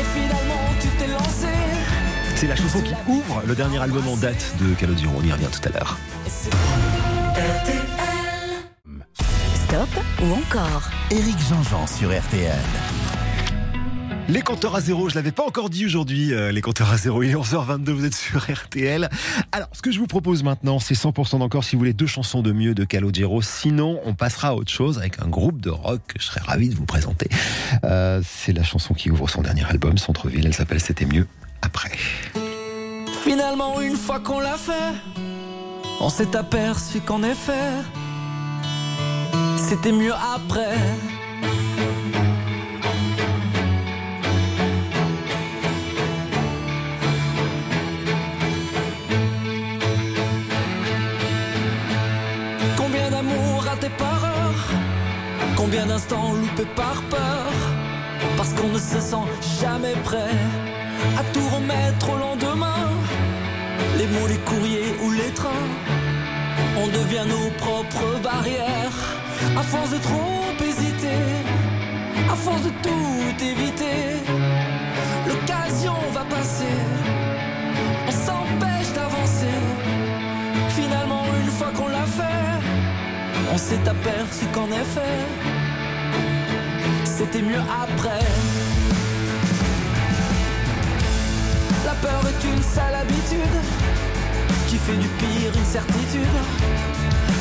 [0.00, 1.46] Et finalement, tu t'es lancé.
[2.36, 5.12] C'est la chanson qui ouvre le dernier album en date de Calogero.
[5.18, 5.98] On y revient tout à l'heure.
[9.66, 9.90] Stop
[10.22, 10.90] ou encore?
[11.10, 13.03] Éric Jean-Jean sur RTL.
[14.26, 17.22] Les compteurs à zéro, je l'avais pas encore dit aujourd'hui, euh, les compteurs à zéro,
[17.22, 19.10] il est 11h22, vous êtes sur RTL.
[19.52, 22.40] Alors, ce que je vous propose maintenant, c'est 100% d'encore si vous voulez deux chansons
[22.40, 23.42] de mieux de Calogero.
[23.42, 26.70] Sinon, on passera à autre chose avec un groupe de rock que je serais ravi
[26.70, 27.28] de vous présenter.
[27.84, 31.26] Euh, c'est la chanson qui ouvre son dernier album, Centre-ville, elle s'appelle C'était mieux
[31.60, 31.92] après.
[33.24, 34.94] Finalement, une fois qu'on l'a fait,
[36.00, 37.72] on s'est aperçu qu'en effet,
[39.58, 40.78] c'était mieux après.
[55.64, 57.46] Combien d'instants loupés par peur
[58.36, 59.26] Parce qu'on ne se sent
[59.62, 60.36] jamais prêt
[61.18, 62.90] à tout remettre au lendemain.
[63.96, 65.70] Les mots, les courriers ou les trains,
[66.76, 68.98] on devient nos propres barrières.
[69.56, 71.24] À force de trop hésiter,
[72.30, 74.20] à force de tout éviter,
[75.26, 77.03] l'occasion va passer.
[83.54, 85.16] On s'est aperçu qu'en effet,
[87.04, 88.26] c'était mieux après.
[91.86, 93.56] La peur est une sale habitude
[94.66, 96.38] qui fait du pire une certitude.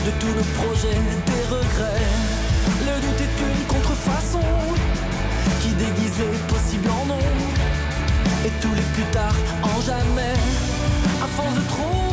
[0.05, 2.05] De tout le projet, des regrets.
[2.87, 4.45] Le doute est une contrefaçon
[5.61, 7.25] qui déguise les possibles en non.
[8.45, 10.37] Et tous les plus tard en jamais.
[11.23, 12.12] À force de trop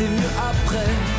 [0.00, 1.09] C'était mieux après.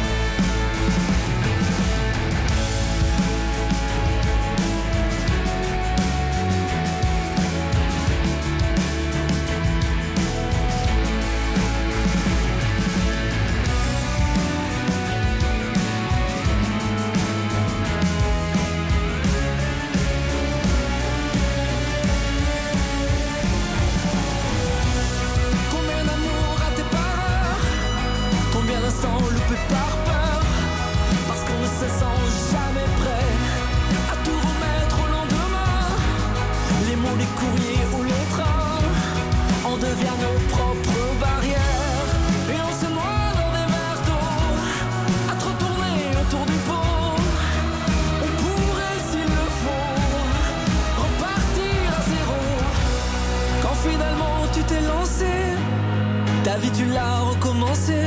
[56.52, 57.99] Ta vie tu l'as recommencé.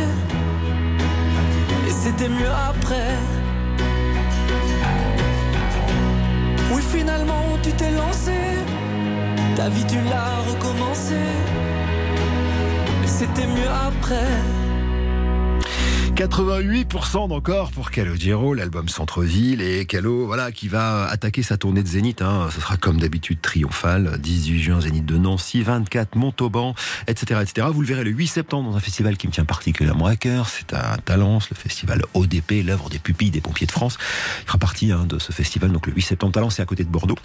[1.86, 3.12] Et c'était mieux après.
[6.70, 8.38] Oui, finalement tu t'es lancé,
[9.56, 11.22] ta vie tu l'as recommencé.
[13.04, 14.30] Et c'était mieux après.
[16.14, 21.88] 88% d'encore pour Calogero, l'album Centre-Ville et Calo, voilà, qui va attaquer sa tournée de
[21.88, 22.22] Zénith.
[22.22, 22.48] Hein.
[22.54, 24.16] Ce sera comme d'habitude triomphal.
[24.20, 26.76] 18 juin Zénith de Nancy, 24 Montauban,
[27.08, 27.66] etc., etc.
[27.72, 30.48] Vous le verrez le 8 septembre dans un festival qui me tient particulièrement à cœur.
[30.48, 33.98] C'est à Talence, le festival ODP, l'œuvre des pupilles des pompiers de France.
[34.42, 36.32] Il fera partie hein, de ce festival, donc le 8 septembre.
[36.32, 37.18] Talence, c'est à côté de Bordeaux.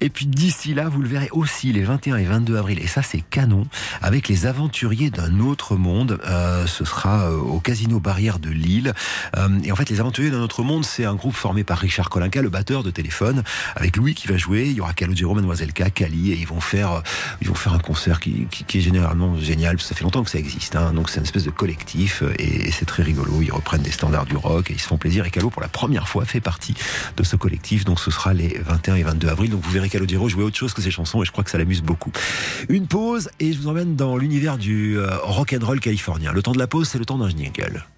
[0.00, 2.78] Et puis d'ici là, vous le verrez aussi les 21 et 22 avril.
[2.78, 3.66] Et ça, c'est canon.
[4.02, 6.20] Avec les aventuriers d'un autre monde.
[6.26, 8.92] Euh, ce sera euh, au Casino Barrière de Lille.
[9.36, 12.10] Euh, et en fait, les aventuriers d'un autre monde, c'est un groupe formé par Richard
[12.10, 13.42] Colinca, le batteur de téléphone,
[13.74, 14.66] avec Louis qui va jouer.
[14.68, 17.00] Il y aura Calogero, Mademoiselle K, Cali, et ils vont faire, euh,
[17.40, 19.76] ils vont faire un concert qui, qui- est généralement génial.
[19.76, 20.76] parce que Ça fait longtemps que ça existe.
[20.76, 20.92] hein.
[20.92, 23.40] Donc c'est une espèce de collectif euh, et, c'est très rigolo.
[23.42, 25.24] Ils reprennent des standards du rock et ils se font plaisir.
[25.24, 26.74] Et Calo, pour la première fois, fait partie
[27.16, 27.84] de ce collectif.
[27.84, 29.50] Donc ce sera les 21 et 22 avril.
[29.50, 31.58] Donc vous verrez Calogero jouer autre chose que ses chansons et je crois que ça
[31.58, 32.12] l'amuse beaucoup.
[32.68, 36.32] Une pause et je vous emmène dans l'univers du rock and roll californien.
[36.32, 37.84] Le temps de la pause, c'est le temps d'un jingle.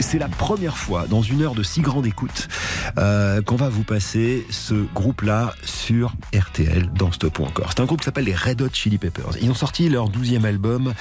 [0.00, 2.48] c'est la première fois dans une heure de si grande écoute
[2.98, 7.70] euh, qu'on va vous passer ce groupe-là sur RTL dans Stop ou encore.
[7.70, 9.36] C'est un groupe qui s'appelle les Red Hot Chili Peppers.
[9.42, 10.92] Ils ont sorti leur 12e album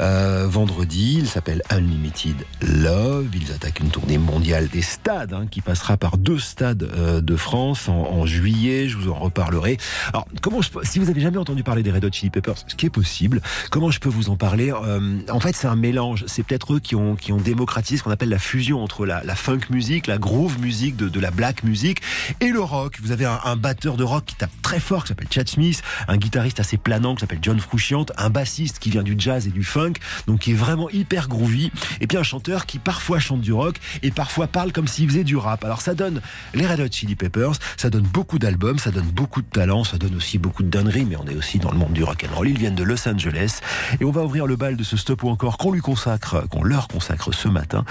[0.00, 1.16] euh, vendredi.
[1.18, 3.26] Il s'appelle Unlimited Love.
[3.34, 7.36] Ils attaquent une tournée mondiale des stades hein, qui passera par deux stades euh, de
[7.36, 8.88] France en, en juillet.
[8.88, 9.78] Je vous en reparlerai.
[10.12, 12.74] Alors, comment je si vous avez jamais entendu parler des Red Hot Chili Peppers, ce
[12.74, 13.40] qui est possible,
[13.70, 16.24] comment je peux vous en parler Euh, En fait, c'est un mélange.
[16.26, 19.24] C'est peut-être eux qui ont, qui ont démocratisé ce qu'on appelle la fusion entre la,
[19.24, 22.00] la funk music, la groove music de, de la black music
[22.40, 22.98] et le rock.
[23.02, 25.82] Vous avez un, un batteur de rock qui tape très fort, qui s'appelle Chad Smith,
[26.08, 29.50] un guitariste assez planant qui s'appelle John Frusciante, un bassiste qui vient du jazz et
[29.50, 29.94] du funk,
[30.26, 31.70] donc qui est vraiment hyper groovy,
[32.00, 35.24] et puis un chanteur qui parfois chante du rock et parfois parle comme s'il faisait
[35.24, 35.64] du rap.
[35.64, 36.20] Alors ça donne
[36.54, 39.96] les Red Hot Chili Peppers, ça donne beaucoup d'albums, ça donne beaucoup de talent, ça
[39.98, 42.34] donne aussi beaucoup de dingueries, mais on est aussi dans le monde du rock and
[42.34, 42.48] roll.
[42.48, 43.60] Ils viennent de Los Angeles
[44.00, 46.62] et on va ouvrir le bal de ce stop ou encore qu'on lui consacre, qu'on
[46.62, 47.84] leur consacre ce matin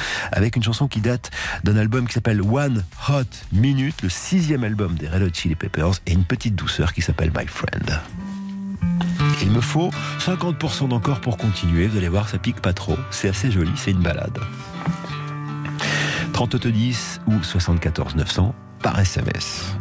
[0.51, 1.31] une chanson qui date
[1.63, 3.23] d'un album qui s'appelle One Hot
[3.53, 7.31] Minute, le sixième album des Red Hot Chili Peppers et une petite douceur qui s'appelle
[7.35, 8.01] My Friend.
[9.41, 9.89] Il me faut
[10.19, 11.87] 50% d'encore pour continuer.
[11.87, 12.97] Vous allez voir, ça pique pas trop.
[13.09, 14.37] C'est assez joli, c'est une balade.
[16.33, 19.75] 3210 ou 74 900 par SMS.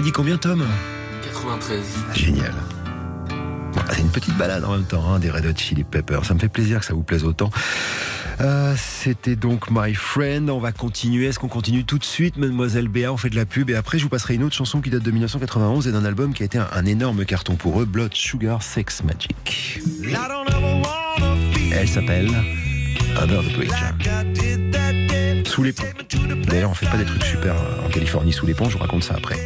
[0.00, 0.64] Dit combien, Tom
[1.22, 1.82] 93.
[2.14, 2.52] Génial.
[3.72, 6.24] Bon, C'est une petite balade en même temps, hein, des Red Hot Chili Peppers.
[6.24, 7.50] Ça me fait plaisir que ça vous plaise autant.
[8.40, 10.50] Euh, C'était donc My Friend.
[10.50, 11.26] On va continuer.
[11.26, 13.12] Est-ce qu'on continue tout de suite, Mademoiselle Béa?
[13.12, 15.02] On fait de la pub et après, je vous passerai une autre chanson qui date
[15.02, 18.14] de 1991 et d'un album qui a été un, un énorme carton pour eux, Blood
[18.14, 19.80] Sugar Sex Magic.
[21.72, 22.30] Elle s'appelle
[23.20, 23.70] Under the Bridge.
[25.46, 25.84] Sous les ponts.
[26.48, 28.68] D'ailleurs, on fait pas des trucs super en Californie sous les ponts.
[28.68, 29.36] Je vous raconte ça après.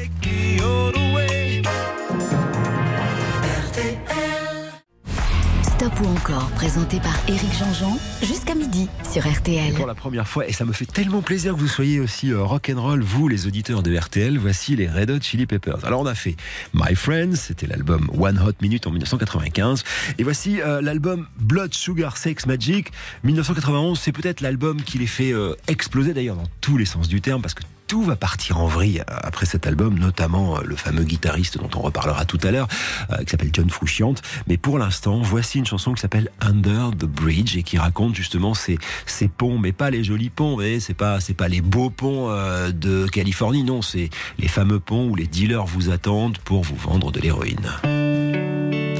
[5.88, 9.72] Ou encore, présenté par Éric Jean-Jean, jusqu'à midi sur RTL.
[9.72, 12.42] Pour la première fois, et ça me fait tellement plaisir que vous soyez aussi euh,
[12.42, 15.84] rock'n'roll, vous les auditeurs de RTL, voici les Red Hot Chili Peppers.
[15.84, 16.36] Alors on a fait
[16.74, 19.82] My Friends, c'était l'album One Hot Minute en 1995,
[20.18, 22.92] et voici euh, l'album Blood Sugar Sex Magic
[23.24, 27.22] 1991, c'est peut-être l'album qui les fait euh, exploser d'ailleurs dans tous les sens du
[27.22, 31.04] terme, parce que tout va partir en vrille après cet album, notamment euh, le fameux
[31.04, 32.68] guitariste dont on reparlera tout à l'heure,
[33.10, 34.22] euh, qui s'appelle John Frusciante.
[34.46, 38.52] Mais pour l'instant, voici une chanson qui s'appelle Under the Bridge et qui raconte justement
[38.52, 41.88] ces, ces ponts, mais pas les jolis ponts, voyez, c'est pas, c'est pas les beaux
[41.88, 46.62] ponts euh, de Californie, non, c'est les fameux ponts où les dealers vous attendent pour
[46.62, 47.70] vous vendre de l'héroïne.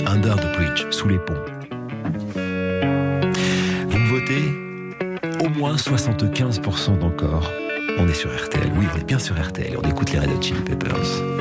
[0.07, 1.35] Under the Bridge, sous les ponts.
[3.91, 7.53] Vous me votez au moins 75% d'encore.
[8.01, 10.41] On est sur RTL, oui, on est bien sur RTL, on écoute les Red Hot
[10.41, 11.38] Chili Peppers.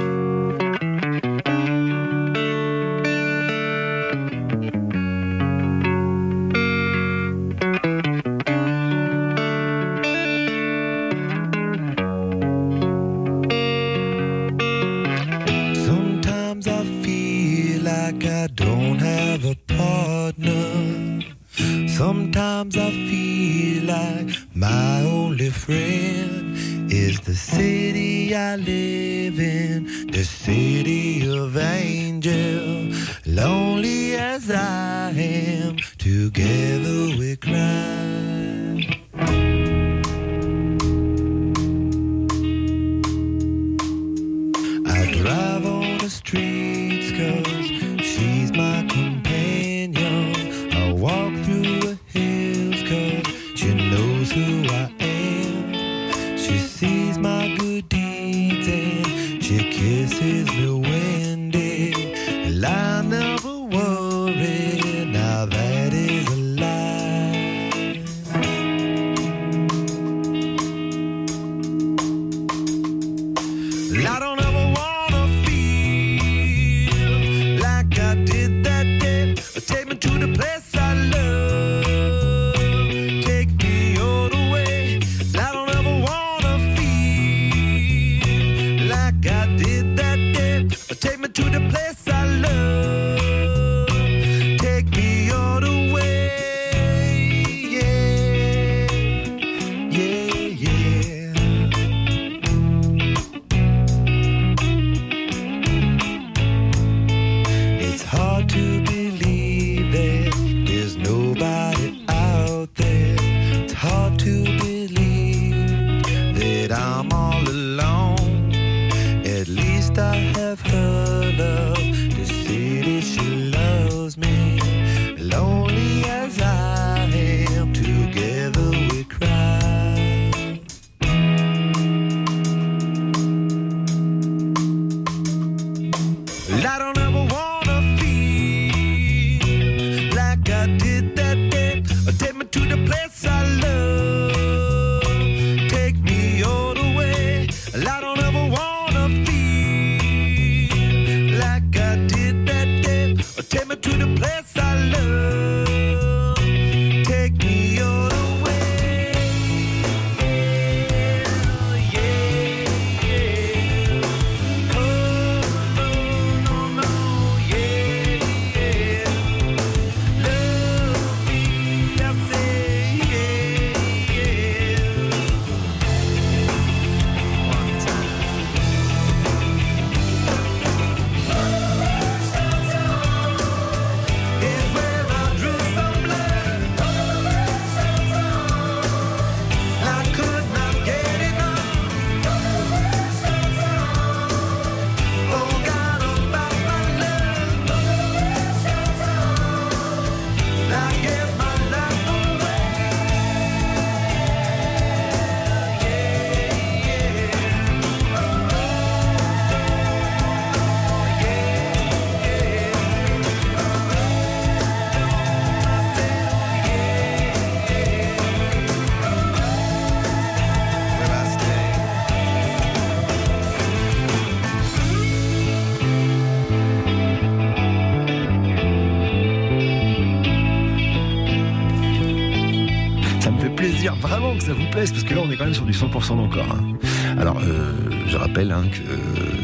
[234.78, 236.45] Parce que là, on est quand même sur du 100% d'encore.
[236.51, 236.78] hein.
[237.20, 237.74] Alors, euh,
[238.08, 238.97] je rappelle hein, que euh,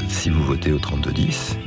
[0.08, 1.58] si vous votez au 3210,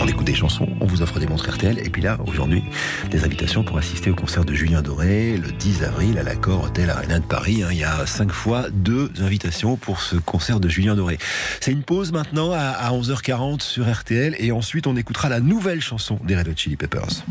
[0.00, 2.64] on écoute des chansons, on vous offre des montres RTL, et puis là, aujourd'hui,
[3.10, 6.88] des invitations pour assister au concert de Julien Doré le 10 avril à l'Accord Hôtel
[6.88, 7.62] Arena de Paris.
[7.62, 7.68] hein.
[7.72, 11.18] Il y a cinq fois deux invitations pour ce concert de Julien Doré.
[11.60, 16.18] C'est une pause maintenant à 11h40 sur RTL, et ensuite on écoutera la nouvelle chanson
[16.24, 17.22] des Red Hot Chili Peppers.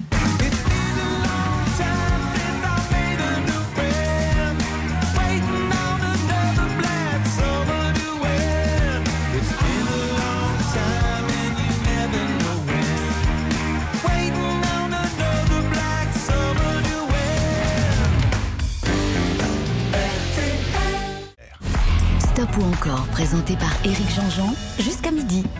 [23.21, 25.11] Présenté par Éric Jean-Jean, jusqu'à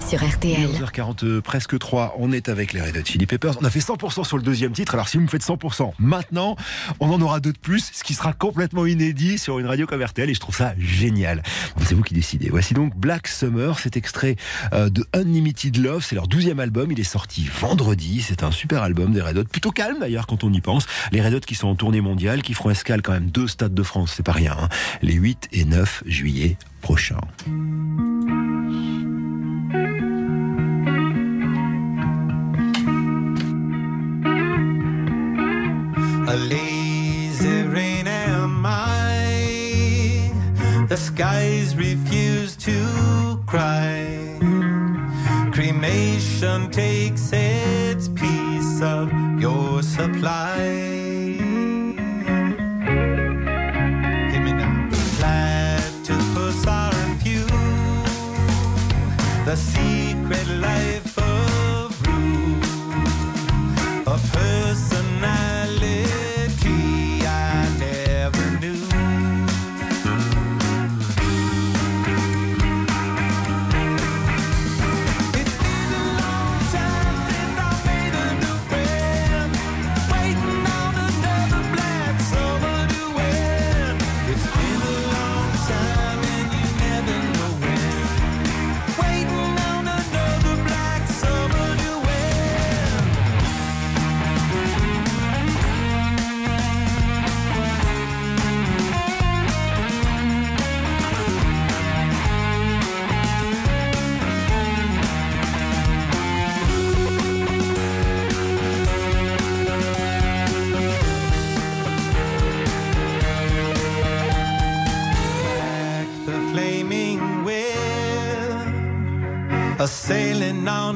[0.07, 0.69] sur RTL.
[0.69, 3.56] 11h40, euh, presque 3, on est avec les Red Hot Chili Peppers.
[3.61, 6.56] On a fait 100% sur le deuxième titre, alors si vous me faites 100% maintenant,
[6.99, 10.03] on en aura deux de plus, ce qui sera complètement inédit sur une radio comme
[10.03, 11.43] RTL, et je trouve ça génial.
[11.85, 12.49] C'est vous qui décidez.
[12.49, 14.35] Voici donc Black Summer, cet extrait
[14.73, 18.84] euh, de Unlimited Love, c'est leur douzième album, il est sorti vendredi, c'est un super
[18.84, 20.85] album des Red Hot, plutôt calme d'ailleurs quand on y pense.
[21.11, 23.73] Les Red Hot qui sont en tournée mondiale, qui feront escale quand même deux stades
[23.73, 24.69] de France, c'est pas rien, hein.
[25.02, 27.22] les 8 et 9 juillet prochains.
[36.32, 40.32] A lazy rain am I.
[40.88, 44.40] The skies refuse to cry.
[45.52, 51.02] Cremation takes its piece of your supply.
[59.44, 61.01] The secret life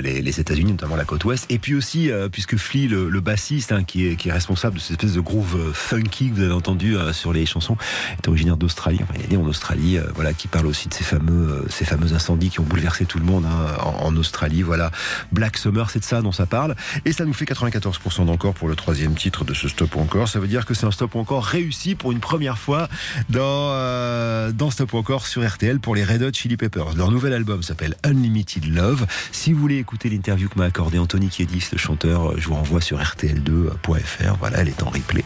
[0.00, 1.46] Les, les États-Unis, notamment la côte ouest.
[1.50, 5.14] Et puis aussi, euh, puisque Flea, le, bassiste, hein, qui, est, responsable de cette espèce
[5.14, 7.76] de groove euh, funky que vous avez entendu euh, sur les chansons,
[8.18, 9.00] est originaire d'Australie.
[9.02, 9.98] Enfin, il est né en Australie.
[9.98, 13.04] euh, voilà, qui parle aussi de ces fameux, euh, ces fameux incendies qui ont bouleversé
[13.04, 14.62] tout le monde hein, en, Australie.
[14.62, 14.90] Voilà,
[15.32, 16.74] Black Summer, c'est de ça dont ça parle.
[17.04, 20.28] Et ça nous fait 94% d'encore pour le troisième titre de ce stop encore.
[20.28, 22.88] Ça veut dire que c'est un stop encore réussi pour une première fois
[23.30, 26.94] dans, euh, dans Stop encore sur RTL pour les Red Hot Chili Peppers.
[26.96, 29.06] Leur nouvel album s'appelle Unlimited Love.
[29.32, 32.80] Si vous voulez écouter l'interview que m'a accordé Anthony Kiedis, le chanteur, je vous renvoie
[32.80, 34.36] sur rtl2.fr.
[34.38, 35.24] Voilà, elle est en replay.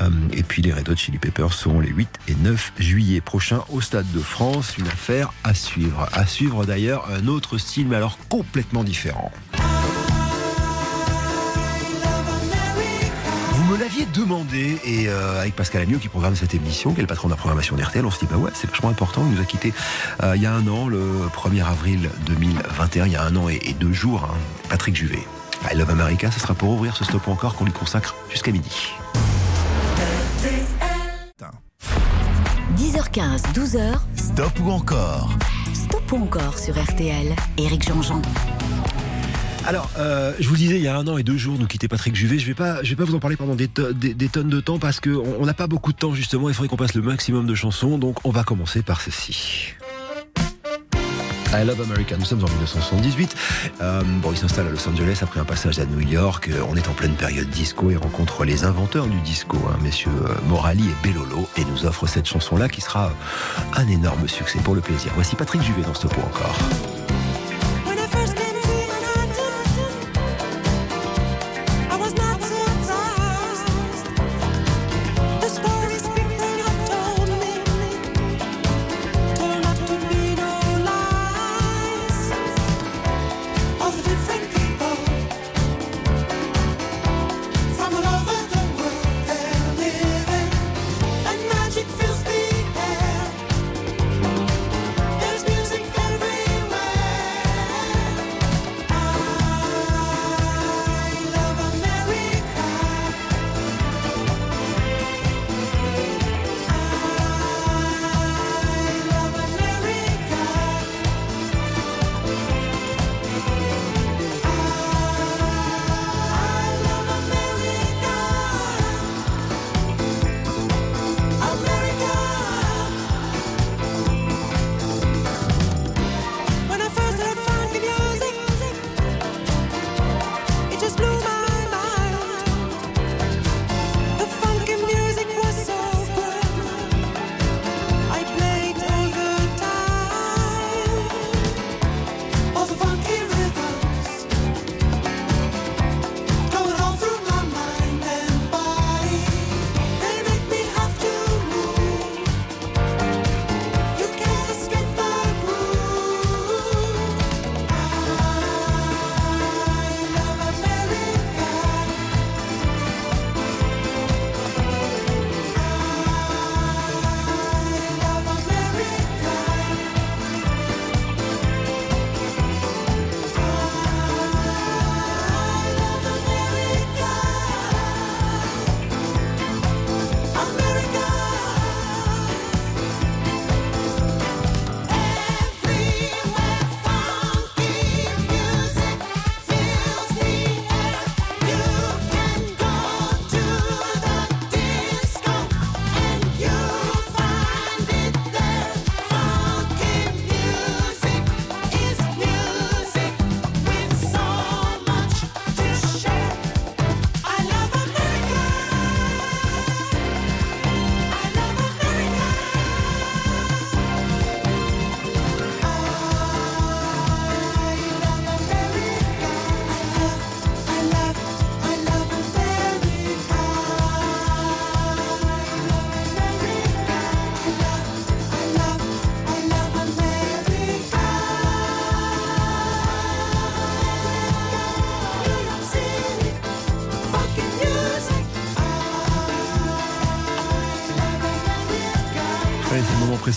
[0.00, 3.62] Euh, et puis les Red Hot Chili Peppers seront les 8 et 9 juillet prochains
[3.68, 4.78] au Stade de France.
[4.78, 6.08] Une affaire à suivre.
[6.14, 9.30] À suivre d'ailleurs un autre style, mais alors complètement différent.
[13.70, 17.06] Me l'aviez demandé, et euh, avec Pascal Amiot qui programme cette émission, qui est le
[17.06, 19.24] patron de la programmation d'RTL, on se dit bah ouais, c'est vachement important.
[19.28, 19.72] Il nous a quitté
[20.24, 21.00] euh, il y a un an, le
[21.32, 24.36] 1er avril 2021, il y a un an et, et deux jours, hein,
[24.68, 25.22] Patrick Juvet.
[25.70, 28.92] I Love America, ce sera pour ouvrir ce stop encore qu'on lui consacre jusqu'à midi.
[32.76, 35.30] 10h15, 12h, Stop ou encore?
[35.74, 37.36] Stop ou encore sur RTL.
[37.56, 38.22] Éric Jean-Jean.
[39.66, 41.86] Alors, euh, je vous disais, il y a un an et deux jours, nous quitter
[41.86, 42.38] Patrick Juvet.
[42.38, 44.78] Je je vais pas vous en parler pendant des, to- des- des tonnes de temps
[44.78, 46.48] parce que on on n'a pas beaucoup de temps justement.
[46.48, 47.98] Il faudrait qu'on passe le maximum de chansons.
[47.98, 49.74] Donc, on va commencer par ceci.
[51.52, 52.16] I Love America.
[52.16, 53.36] Nous sommes en 1978.
[53.80, 56.48] Euh, bon, il s'installe à Los Angeles après un passage à New York.
[56.48, 60.10] Euh, On est en pleine période disco et rencontre les inventeurs du disco, hein, messieurs
[60.48, 63.12] Morali et Bellolo, et nous offre cette chanson-là qui sera
[63.76, 65.10] un énorme succès pour le plaisir.
[65.16, 66.56] Voici Patrick Juvet dans ce pot encore.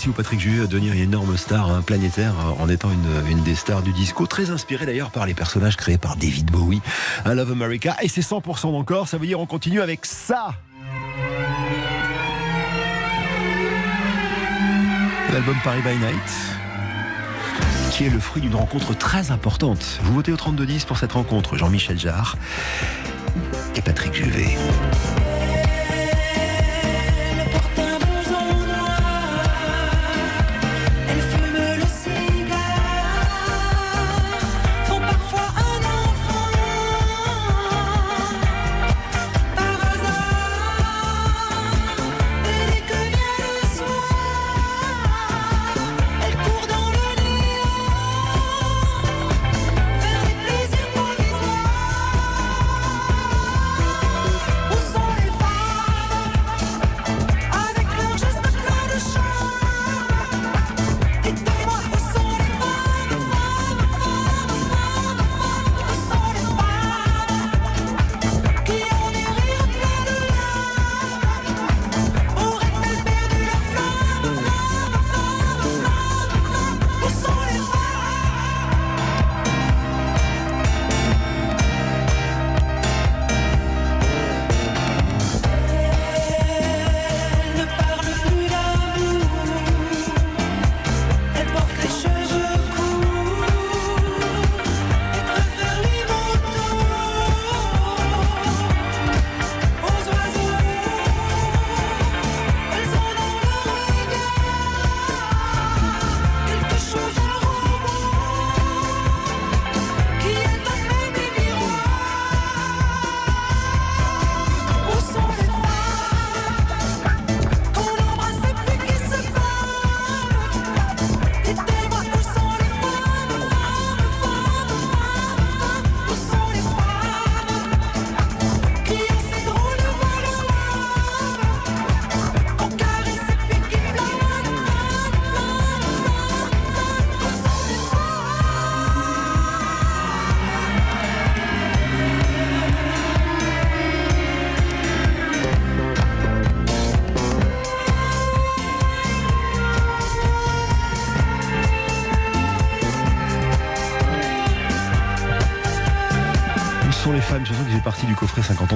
[0.04, 3.54] Précis où Patrick Juvet devenir une énorme star hein, planétaire euh, en étant une, des
[3.54, 6.82] stars du disco, très inspiré d'ailleurs par les personnages créés par David Bowie.
[7.24, 10.54] I Love America et c'est 100% d'encore, ça veut dire on continue avec ça.
[15.32, 16.30] L'album Paris by Night
[17.90, 20.00] qui est le fruit d'une rencontre très importante.
[20.02, 22.36] Vous votez au 32-10 pour cette rencontre, Jean-Michel Jarre
[23.76, 24.58] et Patrick Juvet.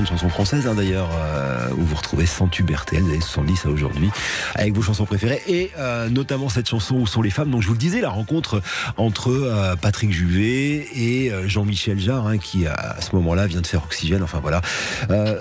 [0.02, 3.66] De chansons françaises, hein, d'ailleurs, euh, où vous retrouvez 100 tubes RTL des années 70
[3.66, 4.10] à aujourd'hui,
[4.54, 7.50] avec vos chansons préférées, et euh, notamment cette chanson Où sont les femmes.
[7.50, 8.60] Donc je vous le disais, la rencontre
[8.96, 13.84] entre euh, Patrick Juvet et Jean-Michel Jarre, hein, qui à ce moment-là vient de faire
[13.84, 14.22] Oxygène.
[14.22, 14.60] Enfin voilà.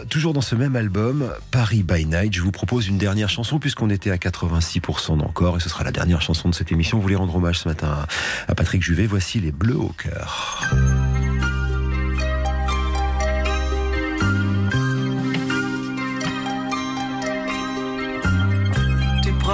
[0.10, 3.90] Toujours dans ce même album, Paris by Night, je vous propose une dernière chanson, puisqu'on
[3.90, 6.98] était à 86% d'encore, et ce sera la dernière chanson de cette émission.
[6.98, 8.06] Vous voulez rendre hommage ce matin
[8.48, 9.06] à Patrick Juvet.
[9.06, 10.62] Voici les Bleus au cœur.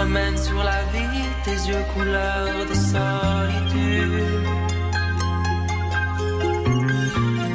[0.04, 4.20] Sur la vie tes yeux couleur de solitude.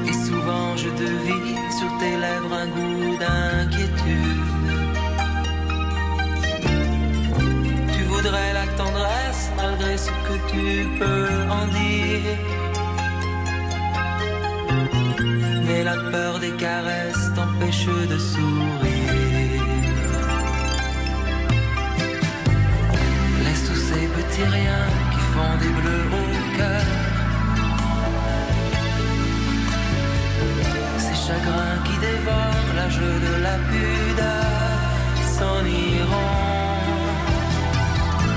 [0.08, 4.72] Et souvent je devine sur tes lèvres un goût d'inquiétude.
[7.92, 12.38] Tu voudrais la tendresse malgré ce que tu peux en dire.
[15.66, 18.87] Mais la peur des caresses t'empêche de sourire.
[24.38, 26.82] Ces petits riens qui font des bleus au cœur.
[30.98, 34.44] Ces chagrins qui dévorent l'âge de la pudeur
[35.36, 36.34] s'en iront.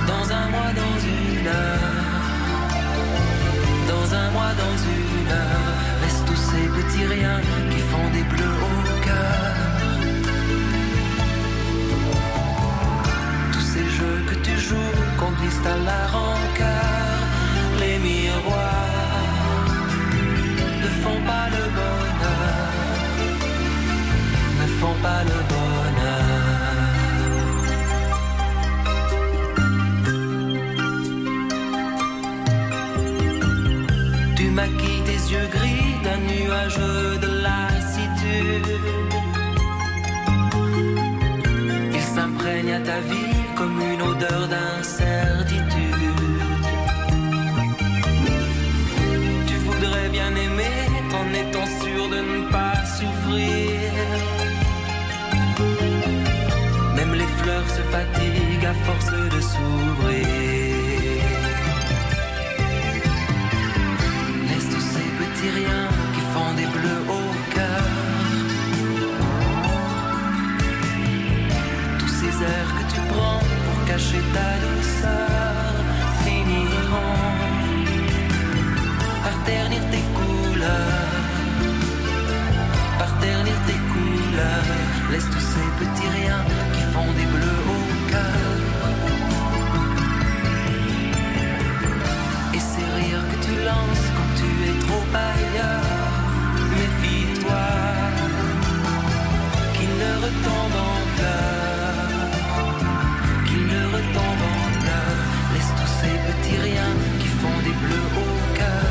[0.07, 1.98] Dans un mois, dans une heure.
[3.88, 5.76] Dans un mois, dans une heure.
[6.02, 7.41] Laisse tous ces petits riens
[7.72, 9.53] qui font des bleus au cœur.
[13.53, 15.11] Tous ces jeux que tu joues
[15.65, 17.18] à la rancœur.
[17.80, 19.68] Les miroirs
[20.82, 22.73] ne font pas le bonheur.
[24.61, 26.61] Ne font pas le bonheur.
[34.36, 36.80] Tu maquilles tes yeux gris d'un nuage
[58.73, 60.27] force de s'ouvrir.
[64.49, 67.26] Laisse tous ces petits riens qui font des bleus au
[67.56, 67.88] cœur.
[71.99, 75.73] Tous ces airs que tu prends pour cacher ta douceur
[76.23, 77.19] finiront
[79.23, 81.15] par ternir tes couleurs.
[82.99, 84.68] Par ternir tes couleurs.
[85.11, 87.81] Laisse tous ces petits riens qui font des bleus au
[94.18, 96.23] quand tu es trop ailleurs,
[96.80, 97.65] méfie-toi
[99.76, 102.31] qu'ils ne retombent en pleurs,
[103.48, 105.22] qu'ils ne retombent en pleurs.
[105.53, 108.89] Laisse tous ces petits riens qui font des bleus au cœur.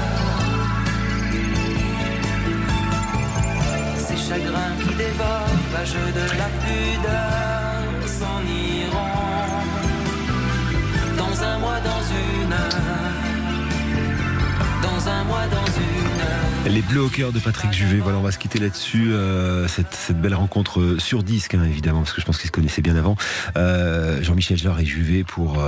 [4.07, 7.81] Ces chagrins qui dévorent l'âge de la pudeur
[8.19, 8.41] s'en
[8.79, 9.61] iront
[11.19, 13.00] dans un mois, dans une heure.
[15.03, 16.00] Dans un mois, dans une.
[16.67, 17.99] Les Bleus au cœur de Patrick Juvet.
[17.99, 19.13] Voilà, on va se quitter là-dessus.
[19.13, 22.53] euh, cette, belle rencontre euh, sur disque, hein, évidemment, parce que je pense qu'ils se
[22.53, 23.17] connaissaient bien avant.
[23.57, 25.59] Euh, Jean-Michel Jarre et Juvet pour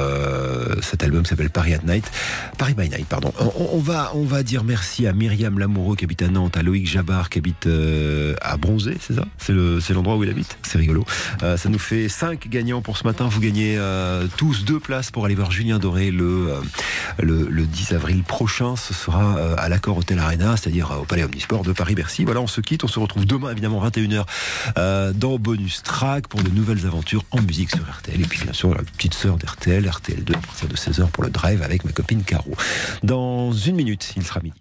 [0.83, 2.11] cet album qui s'appelle Paris at Night.
[2.59, 3.33] Paris by Night, pardon.
[3.57, 6.87] On, va, on va dire merci à Myriam Lamoureux qui habite à Nantes, à Loïc
[6.87, 7.69] Jabard qui habite
[8.41, 9.25] à Bronzé, c'est ça?
[9.39, 10.59] C'est le, c'est l'endroit où il habite?
[10.63, 11.05] C'est rigolo.
[11.41, 13.27] Ça nous fait 5 gagnants pour ce matin.
[13.29, 13.79] Vous gagnez
[14.37, 16.55] tous deux places pour aller voir Julien Doré le,
[17.19, 18.77] le, le 10 avril prochain.
[18.77, 22.25] Ce sera à l'accord Hôtel Arena, c'est-à-dire au Palais Omnisport de Paris-Bercy.
[22.25, 22.85] Voilà, on se quitte.
[22.85, 24.25] On se retrouve demain, évidemment, 21h
[24.79, 28.21] euh, dans Bonus Track pour de nouvelles aventures en musique sur RTL.
[28.21, 31.31] Et puis, bien sûr, la petite sœur d'RTL, RTL2, à partir de 16h pour le
[31.31, 32.53] drive avec ma copine Caro.
[33.03, 34.61] Dans une minute, il sera midi.